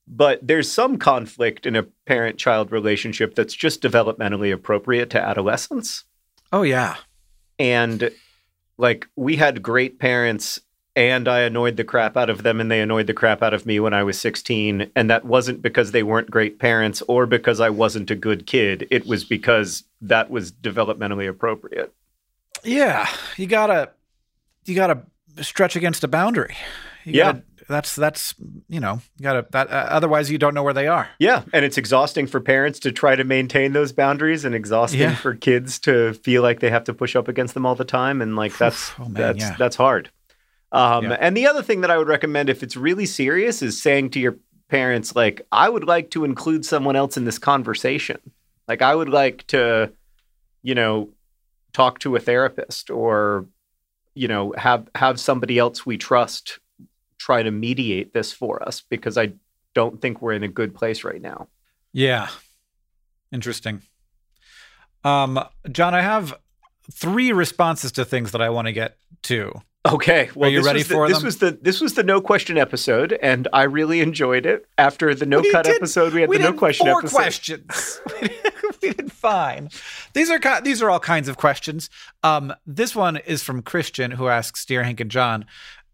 [0.06, 6.04] but there's some conflict in a parent-child relationship that's just developmentally appropriate to adolescence.
[6.52, 6.96] Oh, yeah.
[7.58, 8.10] And
[8.78, 10.60] like we had great parents
[10.98, 13.64] and I annoyed the crap out of them and they annoyed the crap out of
[13.64, 17.60] me when I was 16 and that wasn't because they weren't great parents or because
[17.60, 18.86] I wasn't a good kid.
[18.90, 21.94] It was because that was developmentally appropriate.
[22.64, 23.08] Yeah.
[23.36, 23.90] You gotta,
[24.64, 25.02] you gotta
[25.40, 26.56] stretch against a boundary.
[27.04, 27.24] You Yeah.
[27.32, 28.34] gotta, that's that's
[28.70, 31.66] you know you gotta that uh, otherwise you don't know where they are Yeah, and
[31.66, 35.14] it's exhausting for parents to try to maintain those boundaries, and exhausting Yeah.
[35.14, 38.22] for kids to feel like they have to push up against them all the time,
[38.22, 39.56] and like that's Oh, man, that's yeah.
[39.58, 40.10] that's hard.
[40.72, 41.16] Um, Yeah.
[41.20, 44.20] And the other thing that I would recommend, if it's really serious, is saying to
[44.20, 44.36] your
[44.68, 48.18] parents, like, I would like to include someone else in this conversation.
[48.66, 49.90] Like, I would like to,
[50.62, 51.10] you know,
[51.72, 53.46] talk to a therapist or,
[54.14, 56.58] you know, have have somebody else we trust
[57.18, 59.32] try to mediate this for us because I
[59.74, 61.48] don't think we're in a good place right now.
[61.92, 62.28] yeah
[63.32, 63.82] interesting
[65.04, 65.38] um
[65.70, 66.34] john i have
[66.92, 69.52] three responses to things that i want to get to
[69.86, 72.20] Okay, well, you this ready was the, for this was the this was the no
[72.20, 74.66] question episode, and I really enjoyed it.
[74.76, 77.16] After the no We cut did- episode, we had we the no question four episode.
[77.16, 78.00] questions
[78.82, 79.68] we did fine
[80.14, 81.90] these are these are all kinds of questions
[82.22, 85.44] um this one is from christian who asks dear hank and john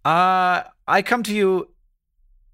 [0.04, 1.68] uh i come to you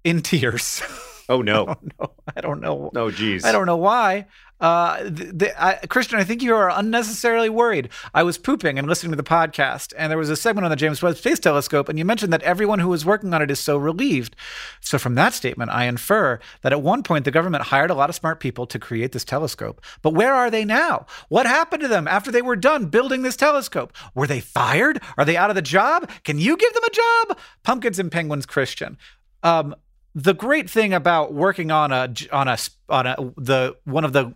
[0.05, 0.81] in tears
[1.27, 2.11] Oh I no, don't know.
[2.35, 2.91] I don't know.
[2.93, 4.27] no, geez, I don't know why.
[4.61, 7.89] Uh, th- th- I, Christian, I think you are unnecessarily worried.
[8.13, 10.75] I was pooping and listening to the podcast, and there was a segment on the
[10.75, 13.59] James Webb Space Telescope, and you mentioned that everyone who was working on it is
[13.59, 14.35] so relieved.
[14.79, 18.09] So, from that statement, I infer that at one point the government hired a lot
[18.09, 19.81] of smart people to create this telescope.
[20.03, 21.07] But where are they now?
[21.29, 23.93] What happened to them after they were done building this telescope?
[24.13, 25.01] Were they fired?
[25.17, 26.07] Are they out of the job?
[26.23, 27.39] Can you give them a job?
[27.63, 28.97] Pumpkins and Penguins, Christian.
[29.41, 29.75] Um,
[30.13, 32.57] the great thing about working on a on a
[32.89, 34.33] on a the one of the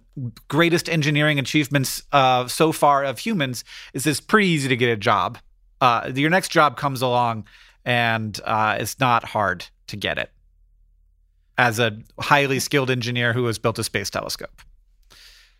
[0.48, 3.64] greatest engineering achievements uh, so far of humans
[3.94, 5.38] is it's pretty easy to get a job.
[5.82, 7.46] Uh, your next job comes along,
[7.84, 10.32] and uh, it's not hard to get it
[11.58, 14.62] as a highly skilled engineer who has built a space telescope.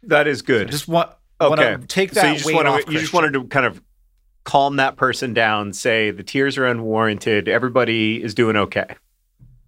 [0.03, 0.72] that is good.
[0.72, 1.09] Just want
[1.41, 2.82] okay, want to take that so you just wanna- off.
[2.89, 3.82] you just wanted to kind of
[4.45, 8.86] calm that person down, say the tears are unwarranted, everybody is doing okay.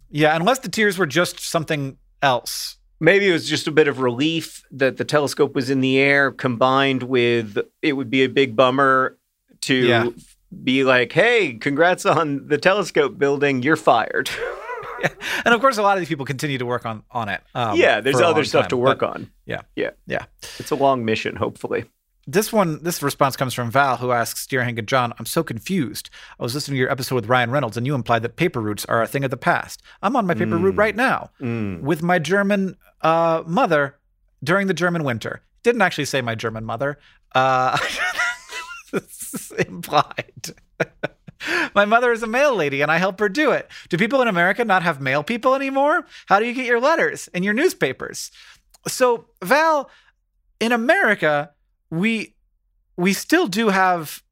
[0.09, 2.77] Yeah, unless the tears were just something else.
[2.99, 6.31] Maybe it was just a bit of relief that the telescope was in the air,
[6.31, 9.17] combined with it would be a big bummer
[9.61, 10.09] to Yeah.
[10.63, 13.61] be like, "Hey, congrats on the telescope building.
[13.63, 14.29] You're fired."
[15.45, 17.41] And of course, a lot of these people continue to work on on it.
[17.53, 19.31] um, yeah, there's other stuff time, to work but- on.
[19.45, 19.61] yeah.
[19.75, 20.25] yeah, Yeah.
[20.57, 21.85] It's a long mission, hopefully.
[22.29, 25.43] This one, this response comes from Val, who asks, Dear Hank and John, I'm so
[25.43, 26.09] confused.
[26.37, 28.83] I was listening to your episode with Ryan Reynolds, and you implied that paper routes
[28.85, 29.81] are a thing of the past.
[30.01, 31.79] I'm on my paper route right now Mm.
[31.81, 33.95] with my German uh, mother
[34.43, 35.41] during the German winter.
[35.63, 36.99] Didn't actually say my German mother.
[37.33, 37.77] Uh,
[39.59, 40.49] implied.
[41.75, 43.69] my mother is a mail lady, and I help her do it.
[43.89, 46.05] Do people in America not have mail people anymore?
[46.25, 48.31] How do you get your letters and your newspapers?
[48.87, 49.89] So, Val,
[50.59, 51.51] in America,
[51.89, 52.35] we
[52.97, 54.23] we still do have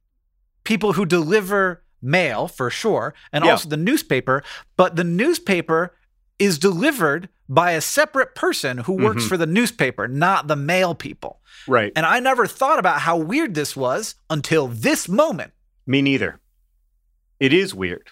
[0.63, 3.51] people who deliver mail for sure, and Yeah.
[3.51, 4.43] also the newspaper.
[4.75, 5.95] But the newspaper
[6.39, 9.29] is delivered by a separate person who works Mhm.
[9.29, 11.41] for the newspaper, not the mail people.
[11.67, 11.93] Right.
[11.95, 15.53] And I never thought about how weird this was until this moment.
[15.85, 16.39] Me neither.
[17.39, 18.09] It is weird.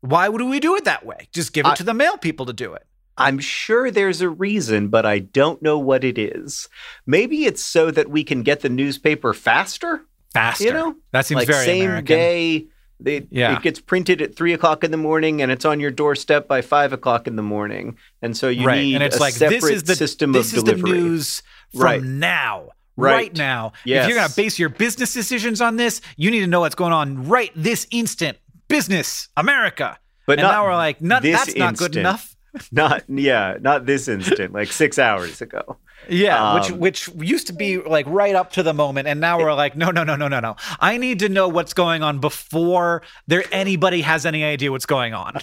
[0.00, 1.28] Why would we do it that way?
[1.32, 2.86] Just give it I- to the mail people to do it.
[3.16, 6.68] I'm sure there's a reason, but I don't know what it is.
[7.06, 10.02] Maybe it's so that we can get the newspaper faster.
[10.32, 10.64] Faster.
[10.64, 12.04] You know, that seems like very same American.
[12.16, 12.66] day.
[13.04, 13.56] It, Yeah.
[13.56, 16.60] it gets printed at three o'clock in the morning, and it's on your doorstep by
[16.62, 17.96] five o'clock in the morning.
[18.22, 18.80] And so you right.
[18.80, 20.90] need and it's a like separate this is the system this of is delivery.
[20.92, 21.42] the news
[21.72, 22.02] from Right.
[22.02, 22.68] now.
[22.96, 23.12] Right.
[23.12, 23.72] Right now.
[23.84, 26.76] If you're going to base your business decisions on this, you need to know what's
[26.76, 28.38] going on right this instant.
[28.68, 29.98] Business, America.
[30.26, 32.33] but and now we're like, no, that's not good enough.
[32.72, 35.78] Not yeah, not this instant, like six hours ago.
[36.08, 39.38] Yeah, which Um, which used to be like right up to the moment, and now
[39.38, 40.56] we're like, no, no, no, no, no, no.
[40.78, 45.14] I need to know what's going on before there anybody has any idea what's going
[45.14, 45.38] on.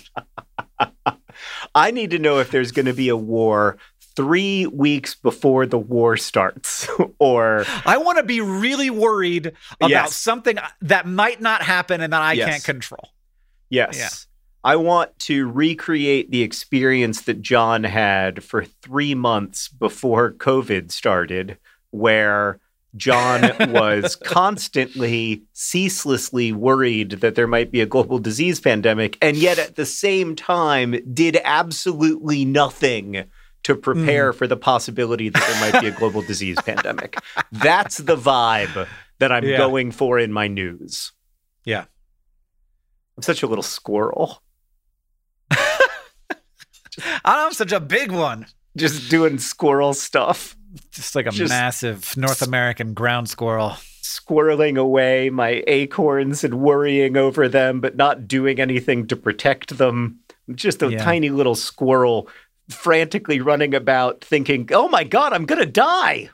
[1.75, 3.77] I need to know if there's going to be a war
[4.15, 6.87] three weeks before the war starts,
[7.19, 10.15] or I want to be really worried about Yes.
[10.15, 12.49] something that might not happen and that I Yes.
[12.49, 13.09] can't control.
[13.69, 14.27] yes.
[14.63, 21.57] I want to recreate the experience that John had for three months before COVID started,
[21.89, 22.59] where
[22.95, 23.41] John
[23.71, 29.75] was constantly, ceaselessly worried that there might be a global disease pandemic, and yet at
[29.75, 33.25] the same time did absolutely nothing
[33.63, 34.37] to prepare hmm.
[34.37, 37.17] for the possibility that there might be a global disease pandemic.
[37.51, 38.87] That's the vibe
[39.19, 39.57] that I'm Yeah.
[39.57, 41.11] going for in my news.
[41.63, 41.85] Yeah.
[43.15, 44.41] I'm such a little squirrel.
[47.25, 48.45] I'm such a big one.
[48.77, 50.55] just doing squirrel stuff,
[50.91, 53.75] Just like a Just- massive North American ground squirrel.
[54.01, 60.19] squirreling away my acorns and worrying over them, but not doing anything to protect them.
[60.55, 61.03] Just a Yeah.
[61.03, 62.27] tiny little squirrel
[62.69, 66.29] frantically running about thinking, oh my God, I'm going to die.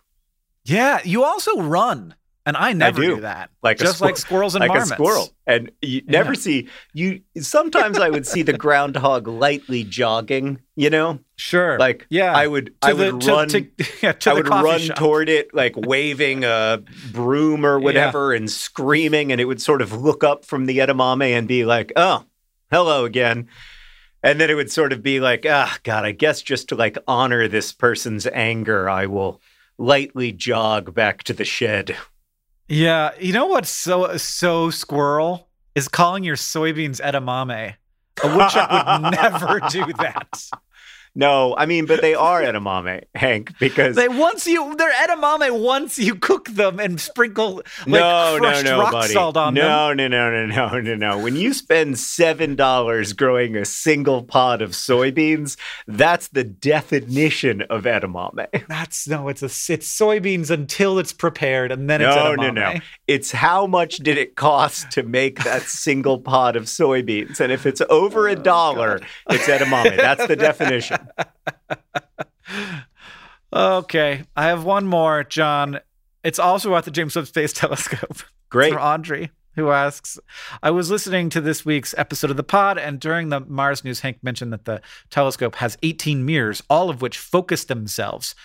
[0.66, 2.14] Yeah, you also run,
[2.48, 3.16] and I never do.
[3.18, 3.22] do.
[3.22, 3.52] that.
[3.62, 4.92] Like just like squirrels and like marmots.
[4.92, 5.30] a squirrel.
[5.46, 7.22] And you never see you.
[7.40, 10.60] Sometimes I would see the groundhog lightly jogging.
[10.76, 11.78] You know, Sure.
[11.78, 12.34] like yeah.
[12.36, 13.48] I would, to I the, would to, run.
[13.50, 13.68] to,
[14.02, 14.98] yeah, to I would run shop.
[14.98, 16.82] toward it, like waving a
[17.12, 21.38] broom or whatever, and screaming, and it would sort of look up from the edamame
[21.38, 22.24] and be like, "Oh,
[22.72, 23.48] hello again."
[24.24, 26.98] And then it would sort of be like, ah, God, I guess just to like
[27.08, 29.40] honor this person's anger, I will
[29.78, 31.96] lightly jog back to the shed.
[32.68, 37.76] Yeah, you know what's so so squirrel is calling your soybeans edamame.
[38.24, 40.44] Uh, A woodchuck would never do that.
[41.20, 45.98] No, I mean, but they are edamame, Hank, because They once you they're edamame once
[45.98, 47.56] you cook them and sprinkle
[47.88, 49.14] like no, no, crushed no, rock buddy.
[49.14, 49.66] salt on them.
[49.66, 51.18] no, no, no, no, no, no, no.
[51.20, 55.58] When you spend seven dollars growing a single pod of soybeans,
[55.88, 58.46] that's the definition of edamame.
[58.68, 62.54] That's no, it's a it's soybeans until it's prepared and then it's No, edamame.
[62.54, 62.80] no, no.
[63.08, 67.40] It's how much did it cost to make that single pod of soybeans?
[67.40, 69.00] And if it's over a Oh, dollar,
[69.32, 69.98] it's edamame.
[69.98, 70.98] That's the definition.
[73.54, 75.80] Okay, I have one more, John.
[76.24, 78.18] It's also at the James Webb Space Telescope.
[78.50, 78.74] Great.
[78.74, 80.20] From Audrey, who asks,
[80.62, 84.02] I was listening to this week's episode of the pod, and during the Mars news,
[84.02, 88.36] Hank mentioned that the telescope has 18 mirrors, all of which focus themselves.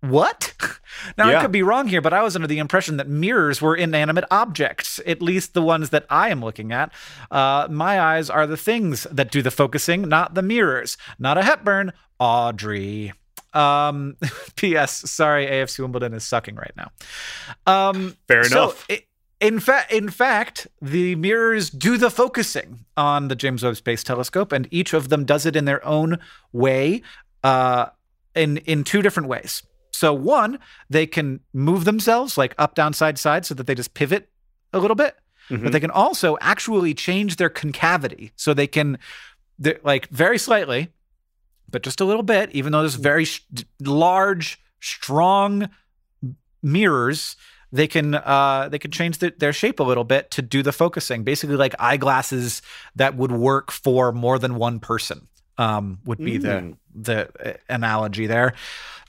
[0.00, 0.54] What?
[1.16, 3.74] Now, I could be wrong here, but I was under the impression that mirrors were
[3.74, 6.92] inanimate objects, at least the ones that I am looking at.
[7.30, 10.98] Uh, my eyes are the things that do the focusing, not the mirrors.
[11.18, 13.12] Not a Hepburn, Audrey.
[13.54, 14.16] Um,
[14.56, 15.10] P.S.
[15.10, 16.90] Sorry, AFC Wimbledon is sucking right now.
[17.66, 18.86] Um, Fair so, enough.
[18.90, 19.04] i-
[19.40, 24.52] in fact, in fact, the mirrors do the focusing on the James Webb Space Telescope,
[24.52, 26.18] and each of them does it in their own
[26.52, 27.00] way,
[27.42, 27.86] uh,
[28.34, 29.62] in in two different ways.
[30.00, 33.92] So, one, they can move themselves like up, down, side, side, so that they just
[33.94, 34.22] pivot
[34.72, 35.14] a little bit.
[35.50, 35.62] Mhm.
[35.62, 38.98] But they can also actually change their concavity, so they can,
[39.92, 40.88] like very slightly,
[41.72, 42.50] but just a little bit.
[42.58, 43.42] Even though there's very sh-
[43.80, 45.68] large, strong
[46.62, 47.36] mirrors
[47.72, 50.72] they can uh they can change the, their shape a little bit to do the
[50.72, 52.60] focusing basically like eyeglasses
[52.96, 56.76] that would work for more than one person um would be the Mm.
[56.94, 58.52] the uh, analogy there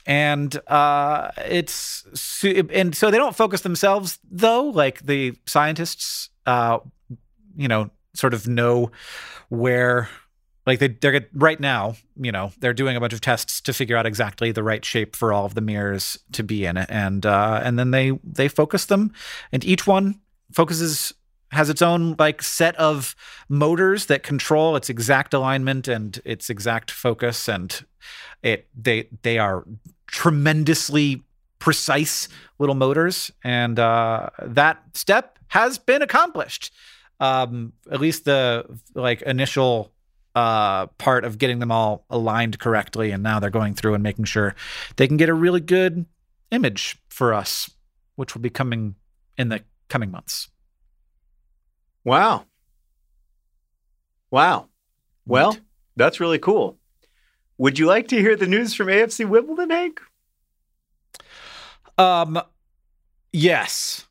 [0.06, 2.04] and uh it's
[2.44, 4.64] and so they don't focus themselves though.
[4.64, 6.78] Like the scientists uh
[7.56, 8.90] you know sort of know
[9.48, 10.08] where
[10.66, 13.96] like they they're right now you know they're doing a bunch of tests to figure
[13.96, 16.76] out exactly the right shape for all of the mirrors to be in.
[16.76, 19.12] It and uh and then they they focus them.
[19.52, 20.20] And each one
[20.52, 21.12] focuses
[21.52, 23.14] has its own like set of
[23.48, 27.84] motors that control its exact alignment and its exact focus and
[28.42, 29.64] it they they are
[30.06, 31.22] tremendously
[31.58, 32.28] precise
[32.58, 36.72] little motors and uh that step has been accomplished.
[37.20, 39.92] Um at least the like initial
[40.34, 44.24] uh part of getting them all aligned correctly and now they're going through and making
[44.24, 44.54] sure
[44.96, 46.06] they can get a really good
[46.50, 47.70] image for us
[48.16, 48.94] which will be coming
[49.36, 50.48] in the coming months
[52.04, 52.46] Wow.
[54.30, 54.68] Wow.
[55.26, 55.56] Well,
[55.96, 56.78] that's really cool.
[57.58, 60.00] Would you like to hear the news from AFC Wimbledon, Hank?
[61.98, 62.40] um
[63.32, 64.06] yes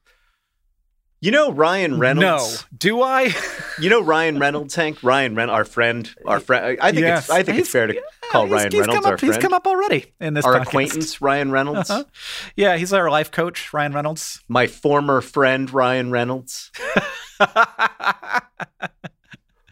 [1.22, 2.63] You know Ryan Reynolds.
[2.72, 3.32] no do i
[3.80, 5.03] You know Ryan Reynolds, Hank.
[5.03, 6.80] Ryan Reynolds, our friend, our friend.
[6.82, 7.26] I think Yes.
[7.26, 7.30] it's.
[7.30, 8.01] I think it's fair to
[8.32, 9.34] call Ryan he's Reynolds come our friend.
[9.36, 10.61] he's come up already in this our podcast.
[10.63, 11.89] acquaintance, Ryan Reynolds.
[11.91, 12.03] Uh-huh.
[12.55, 16.72] yeah he's our life coach ryan reynolds My former friend, Ryan Reynolds.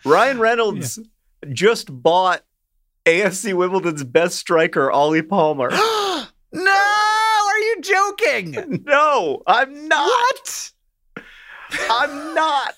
[0.05, 0.99] Ryan Reynolds
[1.51, 2.43] just bought
[3.05, 5.69] AFC Wimbledon's best striker, Ollie Palmer.
[6.51, 10.05] no are you joking no, I'm not.
[10.07, 10.71] what
[11.89, 12.75] I'm not.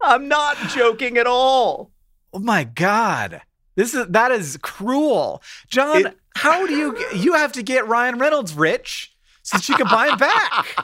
[0.00, 1.90] I'm not joking at all.
[2.32, 3.42] Oh my god.
[3.76, 5.42] This is that is cruel.
[5.68, 9.76] John, It- how do you you have to get Ryan Reynolds rich so that you
[9.76, 10.76] can buy him back?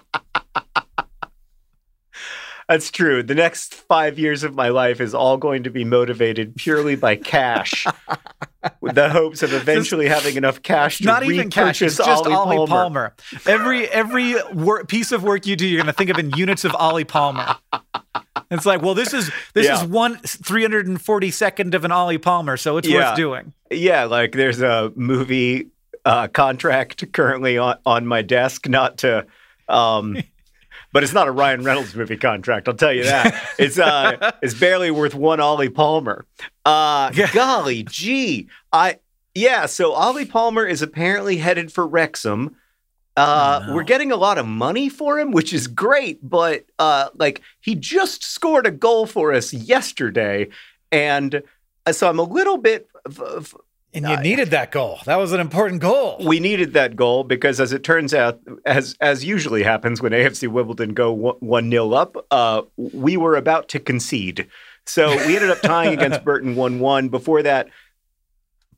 [2.68, 3.22] That's true.
[3.22, 7.16] The next five years of my life is all going to be motivated purely by
[7.16, 7.86] cash,
[8.80, 12.56] with the hopes of eventually having enough cash to Not even cash, just Ollie, Ollie
[12.56, 12.66] Palmer.
[12.66, 13.14] Palmer.
[13.46, 16.64] Every every wor- piece of work you do, you're going to think of in units
[16.64, 17.56] of Ollie Palmer.
[18.50, 19.82] It's like, well, this is this Yeah.
[19.82, 23.10] is one 342nd of an Ollie Palmer, so it's Yeah.
[23.10, 23.52] worth doing.
[23.70, 25.68] Yeah, like there's a movie
[26.04, 29.26] uh, contract currently on, on my desk, not to,
[29.68, 30.16] um,
[30.98, 32.66] but it's not a Ryan Reynolds movie contract.
[32.66, 33.32] I'll tell you that.
[33.60, 36.26] It's uh, it's barely worth one Ollie Palmer.
[36.64, 38.98] Uh, golly gee, I
[39.32, 39.66] yeah.
[39.66, 42.56] So Ollie Palmer is apparently headed for Wrexham.
[43.16, 43.74] Uh, Oh, no.
[43.76, 46.18] We're getting a lot of money for him, which is great.
[46.28, 50.48] But uh, like, he just scored a goal for us yesterday,
[50.90, 51.42] and
[51.86, 52.88] uh, so I'm a little bit.
[53.06, 53.54] f- f-
[53.94, 54.98] And you needed that goal.
[55.06, 56.18] That was an important goal.
[56.24, 60.46] we needed that goal because, as it turns out, as as usually happens when AFC
[60.48, 64.46] Wimbledon go one 0 up, uh, we were about to concede.
[64.84, 67.08] So we ended up tying against Burton one one.
[67.08, 67.68] Before that,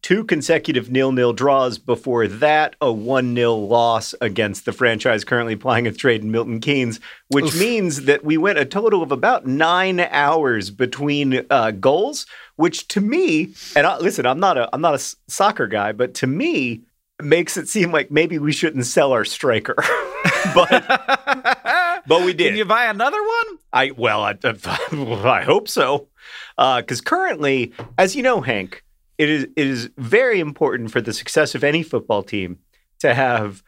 [0.03, 1.79] two consecutive nil nil draws.
[1.79, 6.61] Before that, a one 0 loss against the franchise currently playing a trade in Milton
[6.61, 7.59] Keynes, which Oof.
[7.59, 12.27] means that we went a total of about nine hours between uh, goals.
[12.57, 16.15] Which to me, and I, listen, I'm not a I'm not a soccer guy, but
[16.15, 16.83] to me
[17.23, 19.77] makes it seem like maybe we shouldn't sell our striker.
[20.55, 20.85] but
[22.07, 22.49] but we did.
[22.49, 23.59] Can you buy another one?
[23.73, 26.09] I well, I, I hope so,
[26.57, 28.85] because currently, as you know, Hank,
[29.21, 32.59] it is it is very important for the success of any football team
[33.01, 33.63] to have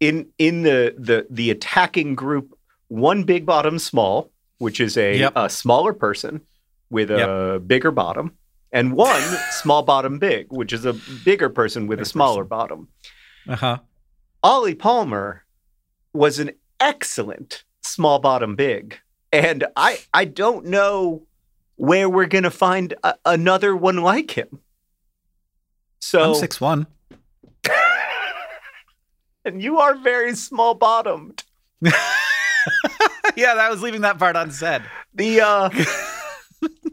[0.00, 2.46] in in the the the attacking group
[2.88, 5.32] one big bottom small, which is a, Yep.
[5.36, 6.40] a smaller person
[6.90, 8.32] with a bigger bottom,
[8.72, 9.22] and one
[9.62, 10.94] small bottom big, which is a
[11.24, 12.48] bigger person with a smaller person.
[12.58, 12.88] bottom.
[13.48, 13.78] Uh huh.
[14.42, 15.44] Ollie Palmer
[16.12, 16.50] was an
[16.80, 18.98] excellent small bottom big.
[19.32, 21.22] And I I don't know
[21.76, 24.60] where we're going to find a, another one like him.
[26.00, 26.86] So I'm six one.
[29.44, 31.44] and you are very small bottomed.
[33.36, 34.82] yeah, I was leaving that part unsaid.
[35.14, 35.70] The uh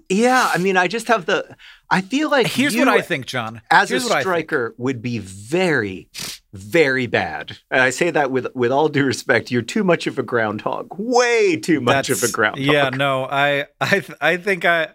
[0.10, 1.56] Yeah, I mean I just have the
[1.90, 3.62] I feel like Here's you, what I think, John.
[3.72, 4.24] as Here's a what I think.
[4.24, 6.10] striker would be very
[6.54, 7.58] very bad.
[7.70, 9.52] And I say that with with all due respect.
[9.52, 10.88] You're too much of a groundhog.
[10.98, 12.66] Way too much of a That's- groundhog.
[12.66, 14.90] Yeah, no, I, I, th- I think I,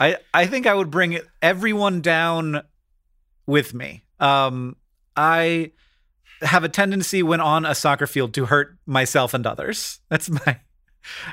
[0.00, 2.62] I, I think I would bring everyone down
[3.46, 4.04] with me.
[4.20, 4.76] Um,
[5.16, 5.72] I
[6.40, 10.00] have a tendency when on a soccer field to hurt myself and others.
[10.08, 10.58] That's my,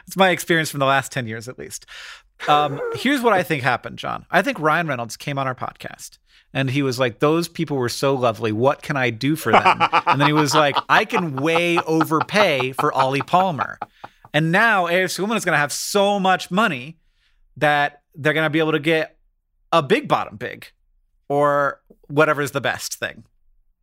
[0.05, 1.85] that's my experience from the last ten years, at least.
[2.47, 4.25] Um, here's what I think happened, John.
[4.31, 6.17] I think Ryan Reynolds came on our podcast
[6.53, 8.51] and he was like, "Those people were so lovely.
[8.51, 12.71] What can I do for them?" and then he was like, "I can way overpay
[12.71, 13.77] for Ollie Palmer."
[14.33, 16.97] And now AFC Wimbledon is going to have so much money
[17.57, 19.17] that they're going to be able to get
[19.71, 20.67] a big bottom big
[21.29, 23.23] or whatever is the best thing.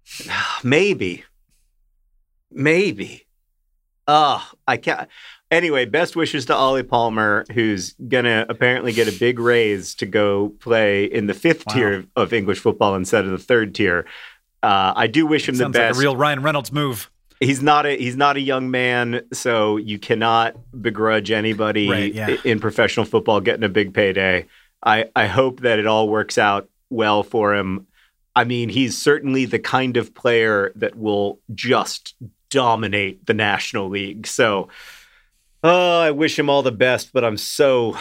[0.65, 1.25] Maybe.
[2.51, 3.27] Maybe.
[4.09, 5.09] Oh, I can't.
[5.51, 10.51] Anyway, best wishes to Ollie Palmer, who's gonna apparently get a big raise to go
[10.61, 11.75] play in the fifth Wow.
[11.75, 14.07] tier of English football instead of the third tier.
[14.63, 15.97] Uh, I do wish him the best.
[15.97, 17.11] like a real Ryan Reynolds move.
[17.41, 22.37] he's not a he's not a young man, so you cannot begrudge anybody Right, yeah.
[22.45, 24.47] in professional football getting a big payday.
[24.85, 27.87] I I hope that it all works out well for him.
[28.35, 32.15] I mean, he's certainly the kind of player that will just
[32.51, 34.27] dominate the National League.
[34.27, 34.69] So,
[35.65, 37.97] oh, I wish him all the best, but I'm so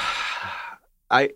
[1.10, 1.32] I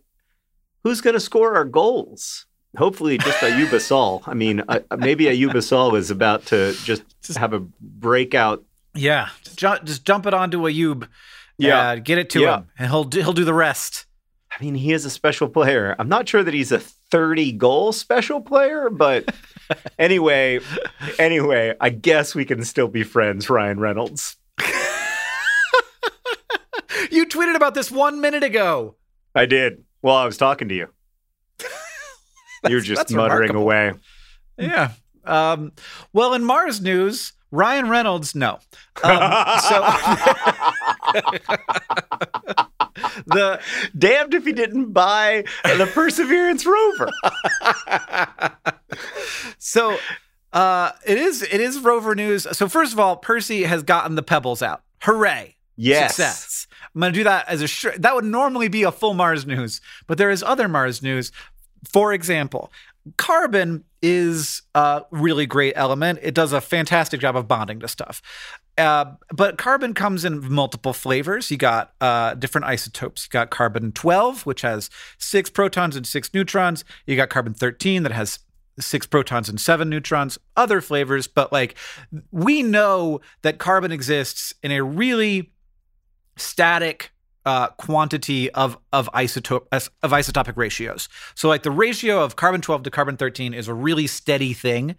[0.83, 2.45] who's going to score our goals?
[2.77, 4.21] Hopefully, just Ayoub Assal.
[4.27, 7.03] I mean, uh, maybe Ayoub Assal is about to just
[7.35, 8.63] have a breakout.
[8.93, 11.07] Yeah, just, ju- just dump it onto Ayoub.
[11.57, 11.79] Yeah.
[11.79, 12.57] uh, get it to Yeah.
[12.59, 14.05] him, and he'll do, he'll do the rest.
[14.51, 15.95] I mean, he is a special player.
[15.99, 19.33] I'm not sure that he's a 30 goal special player, but
[19.99, 20.59] anyway,
[21.17, 24.35] anyway, I guess we can still be friends, Ryan Reynolds.
[27.11, 28.95] You tweeted about this one minute ago.
[29.33, 30.87] I did while I was talking to you.
[32.67, 33.61] You're just muttering remarkable.
[33.61, 33.93] away.
[34.57, 34.91] Yeah.
[35.25, 35.71] Um,
[36.13, 38.59] well, in Mars news, Ryan Reynolds, no.
[39.03, 39.83] Um, so
[43.25, 43.59] the
[43.97, 47.09] Damned if he didn't buy the Perseverance rover.
[49.57, 49.97] so
[50.53, 52.47] uh, it is it is Rover news.
[52.51, 54.81] So first of all, Percy has gotten the pebbles out.
[55.03, 55.55] Hooray!
[55.75, 56.15] Yes.
[56.15, 56.67] Success.
[56.93, 59.45] I'm going to do that as a sh- that would normally be a full Mars
[59.45, 61.31] news, but there is other Mars news.
[61.89, 62.73] For example,
[63.17, 66.19] carbon is a really great element.
[66.21, 68.21] It does a fantastic job of bonding to stuff.
[68.77, 71.51] Uh, but carbon comes in multiple flavors.
[71.51, 73.25] You got uh, different isotopes.
[73.25, 76.85] You got carbon 12, which has six protons and six neutrons.
[77.05, 78.39] You got carbon 13 that has
[78.79, 80.37] six protons and seven neutrons.
[80.55, 81.75] Other flavors, but like
[82.31, 85.51] we know that carbon exists in a really
[86.37, 87.11] static
[87.49, 91.09] uh, quantity of of isotope of isotopic ratios.
[91.33, 94.95] So like the ratio of carbon 12 to carbon 13 is a really steady thing.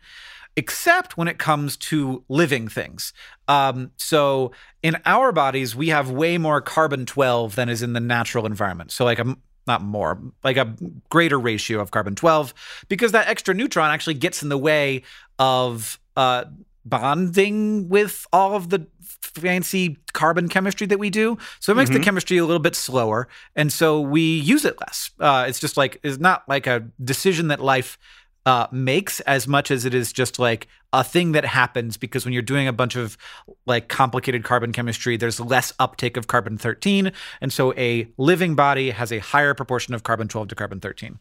[0.57, 3.13] except when it comes to living things.
[3.47, 4.51] Um, so
[4.83, 8.91] in our bodies, we have way more carbon 12 than is in the natural environment.
[8.91, 9.37] So, like a
[9.69, 10.75] not more, like a
[11.09, 12.53] greater ratio of carbon 12,
[12.89, 15.03] because that extra neutron actually gets in the way
[15.39, 16.45] of uh,
[16.85, 18.87] bonding with all of the
[19.21, 21.39] fancy carbon chemistry that we do.
[21.61, 21.95] So it makes Mhm.
[21.95, 23.29] the chemistry a little bit slower.
[23.55, 25.11] And so we use it less.
[25.21, 27.99] Uh, it's just like, it's not like a decision that life
[28.47, 32.33] uh, makes as much as it is just like a thing that happens because when
[32.33, 33.19] you're doing a bunch of
[33.67, 37.13] like complicated carbon chemistry, there's less uptake of carbon 13.
[37.43, 41.19] And so a living body has a higher proportion of carbon 12 to carbon 13.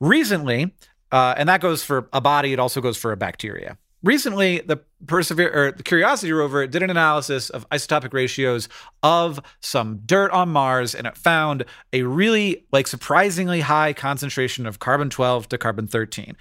[0.00, 0.74] Recently,
[1.10, 3.78] uh, and that goes for a body, it also goes for a bacteria.
[4.04, 8.68] Recently, the or the Curiosity rover did an analysis of isotopic ratios
[9.02, 14.78] of some dirt on Mars, and it found a really like surprisingly high concentration of
[14.78, 16.36] carbon 12 to carbon 13.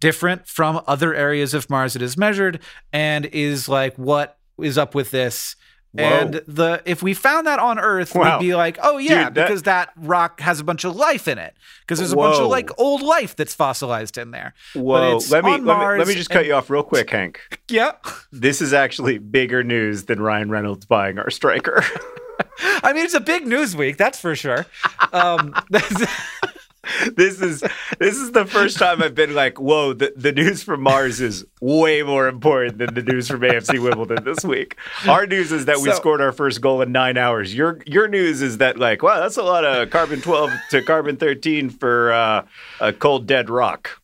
[0.00, 2.60] Different from other areas of Mars it is measured,
[2.92, 5.54] and is like what is up with this.
[5.98, 6.04] Whoa.
[6.04, 8.38] And the if we found that on Earth, Wow.
[8.38, 11.26] we'd be like, oh yeah, Dude, that- because that rock has a bunch of life
[11.28, 11.54] in it.
[11.80, 14.54] Because there's a bunch of like old life that's fossilized in there.
[14.74, 15.18] Whoa!
[15.30, 17.40] Let me, let me let me just cut you off real quick, Hank.
[17.68, 17.92] Yeah.
[18.30, 21.82] This is actually bigger news than Ryan Reynolds buying our striker.
[22.60, 24.66] I mean, it's a big news week, that's for sure.
[25.12, 25.52] Um,
[27.16, 27.60] this is
[27.98, 31.44] this is the first time I've been like, whoa, the, the news from Mars is
[31.60, 34.76] way more important than the news from AFC Wimbledon this week.
[35.08, 37.54] Our news is that we So- scored our first goal in nine hours.
[37.54, 41.16] Your your news is that like, wow, that's a lot of carbon twelve to carbon
[41.16, 42.46] thirteen for uh,
[42.80, 44.00] a cold dead rock.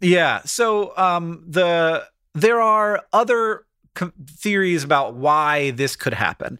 [0.00, 0.40] yeah.
[0.44, 3.64] So um, the there are other
[3.94, 6.58] com- theories about why this could happen,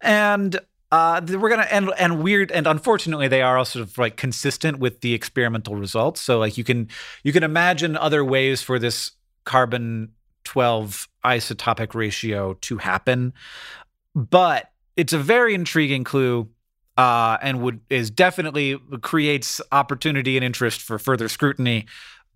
[0.00, 0.58] and
[0.94, 4.78] uh, we're gonna and and weird and unfortunately they are also sort of like consistent
[4.78, 6.20] with the experimental results.
[6.20, 6.88] So like you can
[7.24, 9.10] you can imagine other ways for this
[9.42, 10.12] carbon
[10.44, 13.32] twelve isotopic ratio to happen,
[14.14, 16.48] but it's a very intriguing clue.
[16.96, 21.86] Uh, and would is definitely creates opportunity and interest for further scrutiny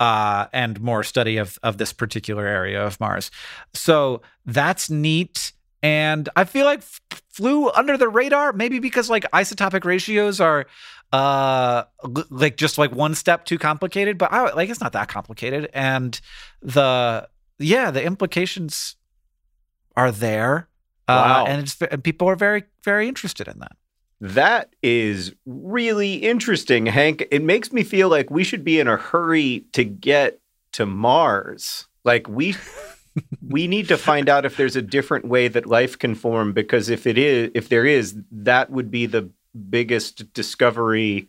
[0.01, 3.31] uh, and more study of of this particular area of Mars.
[3.73, 5.53] So that's neat.
[5.83, 7.01] And I feel like f-
[7.31, 10.67] flew under the radar, maybe because like isotopic ratios are
[11.13, 15.09] uh l- like just like one step too complicated, but I like it's not that
[15.09, 15.71] complicated.
[15.73, 16.21] And
[16.61, 18.97] the yeah, the implications
[19.97, 20.69] are there.
[21.09, 21.45] Wow.
[21.45, 23.73] Uh, and it's and people are very very interested in that.
[24.21, 27.27] That is really interesting, Hank.
[27.31, 30.41] It makes me feel like we should be in a hurry to get
[30.73, 31.87] to Mars.
[32.05, 32.57] Like we
[33.47, 36.89] we need to find out if there's a different way that life can form because
[36.89, 39.31] if it is if there is, that would be the
[39.71, 41.29] biggest discovery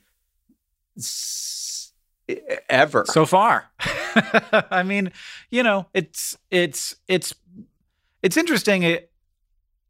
[0.98, 1.92] s-
[2.70, 3.06] ever.
[3.08, 3.70] so far.
[4.72, 5.12] I mean,
[5.50, 7.34] you know, it's it's it's
[8.22, 8.84] it's interesting.
[8.84, 9.12] It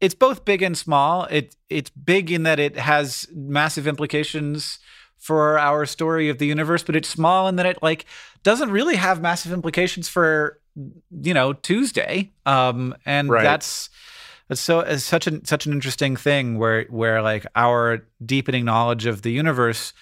[0.00, 1.24] it's both big and small.
[1.24, 4.78] It it's big in that it has massive implications
[5.18, 8.06] for our story of the universe, but it's small in that it like
[8.42, 10.59] doesn't really have massive implications for
[11.10, 12.30] you know Tuesday.
[12.46, 13.42] Um, and Right.
[13.42, 13.90] that's
[14.48, 19.06] it's so it's such an such an interesting thing where where like our deepening knowledge
[19.06, 19.92] of the universe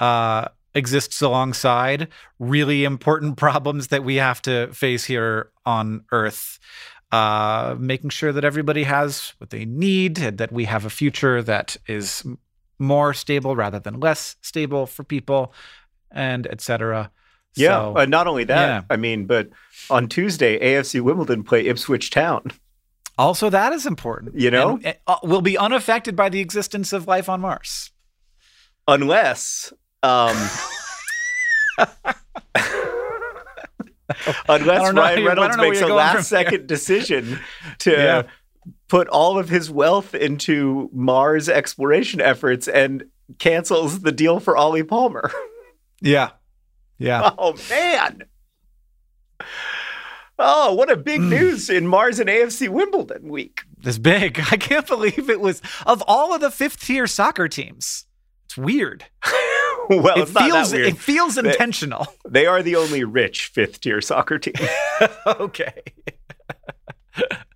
[0.00, 2.08] uh, exists alongside
[2.38, 6.58] really important problems that we have to face here on Earth.
[7.12, 11.42] Uh, making sure that everybody has what they need, and that we have a future
[11.42, 12.24] that is
[12.78, 15.52] more stable rather than less stable for people,
[16.12, 17.10] and etc.
[17.56, 18.82] yeah, So, uh, not only that, yeah.
[18.90, 19.48] I mean, but
[19.90, 22.52] on Tuesday, AFC Wimbledon play Ipswich Town.
[23.18, 24.38] also that is important.
[24.38, 24.78] You know?
[24.84, 27.90] and, uh, will be unaffected by the existence of life on Mars.
[28.88, 29.72] unless
[30.02, 30.36] um
[34.48, 37.38] unless Ryan Reynolds don't know where makes a last second decision
[37.80, 38.22] to Yeah.
[38.88, 43.04] put all of his wealth into Mars exploration efforts and
[43.38, 45.30] cancels the deal for Ollie Palmer.
[46.00, 46.30] Yeah,
[47.00, 47.30] yeah.
[47.38, 48.22] oh man.
[50.38, 51.28] Oh, what a big Mm.
[51.28, 53.62] news in Mars and AFC Wimbledon week.
[53.76, 54.38] This big.
[54.50, 58.06] I can't believe it was of all of the fifth tier soccer teams.
[58.46, 59.04] It's weird.
[59.90, 62.06] well, it feels it feels They- intentional.
[62.28, 64.54] They are the only rich fifth tier soccer team.
[65.26, 65.82] okay.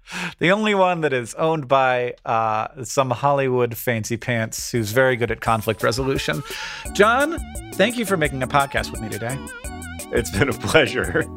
[0.39, 5.31] the only one that is owned by uh, some Hollywood fancy pants who's very good
[5.31, 6.43] at conflict resolution.
[6.93, 7.39] John,
[7.75, 9.39] thank you for making a podcast with me today.
[10.13, 11.25] It's been a pleasure.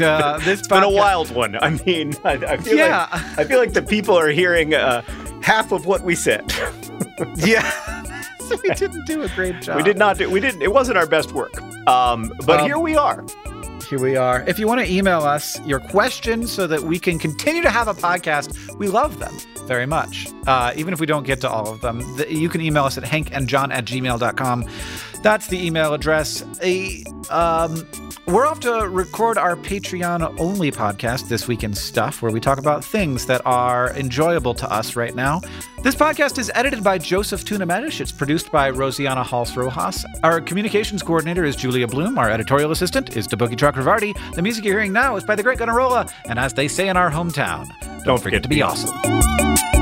[0.00, 1.56] Uh, this It's been a wild one.
[1.56, 3.08] I mean, I, I feel Yeah.
[3.10, 5.02] like I feel like the people are hearing uh,
[5.40, 6.44] half of what we said.
[7.36, 7.68] Yeah.
[8.40, 9.76] so we didn't do a great job.
[9.76, 10.28] we did not do.
[10.30, 10.62] We didn't.
[10.62, 11.60] It wasn't our best work.
[11.88, 13.24] Um, but Um, here we are.
[13.88, 14.44] Here we are.
[14.46, 17.88] If you want to email us your questions so that we can continue to have
[17.88, 19.34] a podcast, we love them
[19.66, 20.28] very much.
[20.46, 22.98] Uh, even if we don't get to all of them, the, you can email us
[22.98, 24.68] at hankandjohn at gmail.com.
[25.22, 26.44] That's the email address.
[26.62, 27.86] A, um,
[28.26, 32.58] we're off to record our Patreon only podcast, This Week in Stuff, where we talk
[32.58, 35.40] about things that are enjoyable to us right now.
[35.82, 38.00] This podcast is edited by Joseph Tuna-Medish.
[38.00, 40.04] It's produced by Rosianna Halse Rojas.
[40.22, 42.18] Our communications coordinator is Julia Bloom.
[42.18, 44.34] Our editorial assistant is Deboki Chakravarti.
[44.34, 46.12] The music you're hearing now is by the Great Gunnarolla.
[46.26, 49.77] And as they say in our hometown, don't, don't forget, forget, to be awesome.